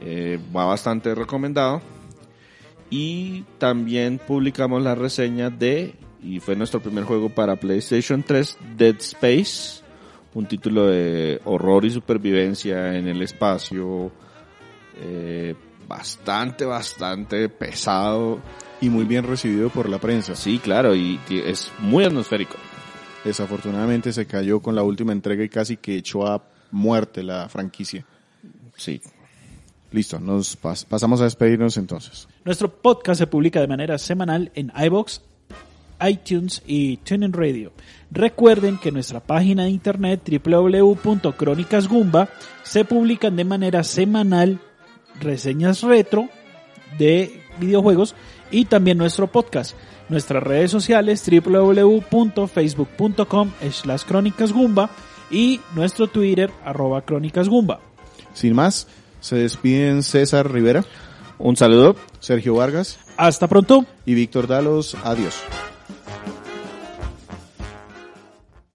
[0.00, 1.80] Eh, va bastante recomendado.
[2.90, 8.96] Y también publicamos la reseña de, y fue nuestro primer juego para PlayStation 3, Dead
[8.98, 9.82] Space,
[10.34, 14.10] un título de horror y supervivencia en el espacio,
[15.00, 15.54] eh,
[15.86, 18.40] bastante, bastante pesado.
[18.80, 20.36] Y muy bien recibido por la prensa.
[20.36, 22.54] Sí, claro, y es muy atmosférico.
[23.24, 28.06] Desafortunadamente se cayó con la última entrega y casi que echó a muerte la franquicia.
[28.76, 29.00] Sí.
[29.90, 32.28] Listo, nos pas- pasamos a despedirnos entonces.
[32.44, 35.22] Nuestro podcast se publica de manera semanal en iBox,
[36.06, 37.72] iTunes y TuneIn Radio.
[38.10, 42.28] Recuerden que nuestra página de internet www.crónicasgumba
[42.62, 44.60] se publican de manera semanal
[45.20, 46.28] reseñas retro
[46.98, 48.14] de videojuegos
[48.50, 49.74] y también nuestro podcast.
[50.08, 54.90] Nuestras redes sociales www.facebook.com slash crónicasgumba
[55.30, 57.80] y nuestro Twitter arroba crónicasgumba.
[58.32, 58.86] Sin más,
[59.20, 60.84] se despiden César Rivera,
[61.38, 61.94] Un saludo.
[62.20, 63.84] Sergio Vargas Hasta pronto.
[64.06, 64.96] y Víctor Dalos.
[65.04, 65.34] Adiós.